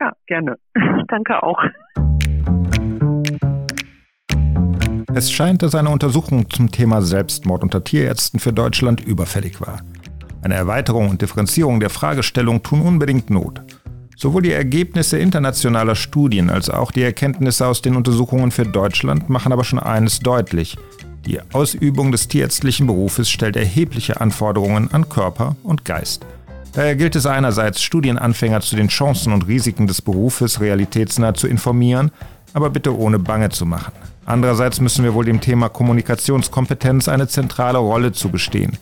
Ja, 0.00 0.12
gerne. 0.26 0.56
Danke 1.08 1.42
auch. 1.42 1.62
Es 5.14 5.32
scheint, 5.32 5.62
dass 5.62 5.74
eine 5.74 5.88
Untersuchung 5.88 6.50
zum 6.50 6.70
Thema 6.70 7.00
Selbstmord 7.00 7.62
unter 7.62 7.82
Tierärzten 7.82 8.38
für 8.38 8.52
Deutschland 8.52 9.00
überfällig 9.00 9.58
war. 9.58 9.80
Eine 10.42 10.54
Erweiterung 10.54 11.08
und 11.08 11.22
Differenzierung 11.22 11.80
der 11.80 11.88
Fragestellung 11.88 12.62
tun 12.62 12.82
unbedingt 12.82 13.30
Not. 13.30 13.62
Sowohl 14.16 14.42
die 14.42 14.52
Ergebnisse 14.52 15.18
internationaler 15.18 15.94
Studien 15.94 16.50
als 16.50 16.68
auch 16.68 16.90
die 16.90 17.02
Erkenntnisse 17.02 17.66
aus 17.66 17.80
den 17.80 17.96
Untersuchungen 17.96 18.50
für 18.50 18.64
Deutschland 18.64 19.30
machen 19.30 19.52
aber 19.52 19.64
schon 19.64 19.78
eines 19.78 20.20
deutlich. 20.20 20.76
Die 21.24 21.40
Ausübung 21.52 22.12
des 22.12 22.28
tierärztlichen 22.28 22.86
Berufes 22.86 23.30
stellt 23.30 23.56
erhebliche 23.56 24.20
Anforderungen 24.20 24.92
an 24.92 25.08
Körper 25.08 25.56
und 25.62 25.86
Geist. 25.86 26.26
Daher 26.74 26.96
gilt 26.96 27.16
es 27.16 27.24
einerseits, 27.24 27.82
Studienanfänger 27.82 28.60
zu 28.60 28.76
den 28.76 28.88
Chancen 28.88 29.32
und 29.32 29.48
Risiken 29.48 29.86
des 29.86 30.02
Berufes 30.02 30.60
realitätsnah 30.60 31.32
zu 31.32 31.46
informieren, 31.48 32.10
aber 32.52 32.70
bitte 32.70 32.96
ohne 32.96 33.18
Bange 33.18 33.50
zu 33.50 33.66
machen. 33.66 33.92
Andererseits 34.24 34.80
müssen 34.80 35.04
wir 35.04 35.14
wohl 35.14 35.24
dem 35.24 35.40
Thema 35.40 35.68
Kommunikationskompetenz 35.68 37.08
eine 37.08 37.28
zentrale 37.28 37.78
Rolle 37.78 38.12
zugestehen. 38.12 38.76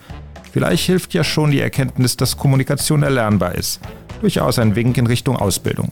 Vielleicht 0.51 0.85
hilft 0.85 1.13
ja 1.13 1.23
schon 1.23 1.51
die 1.51 1.61
Erkenntnis, 1.61 2.17
dass 2.17 2.37
Kommunikation 2.37 3.03
erlernbar 3.03 3.55
ist. 3.55 3.79
Durchaus 4.21 4.59
ein 4.59 4.75
Wink 4.75 4.97
in 4.97 5.07
Richtung 5.07 5.37
Ausbildung. 5.37 5.91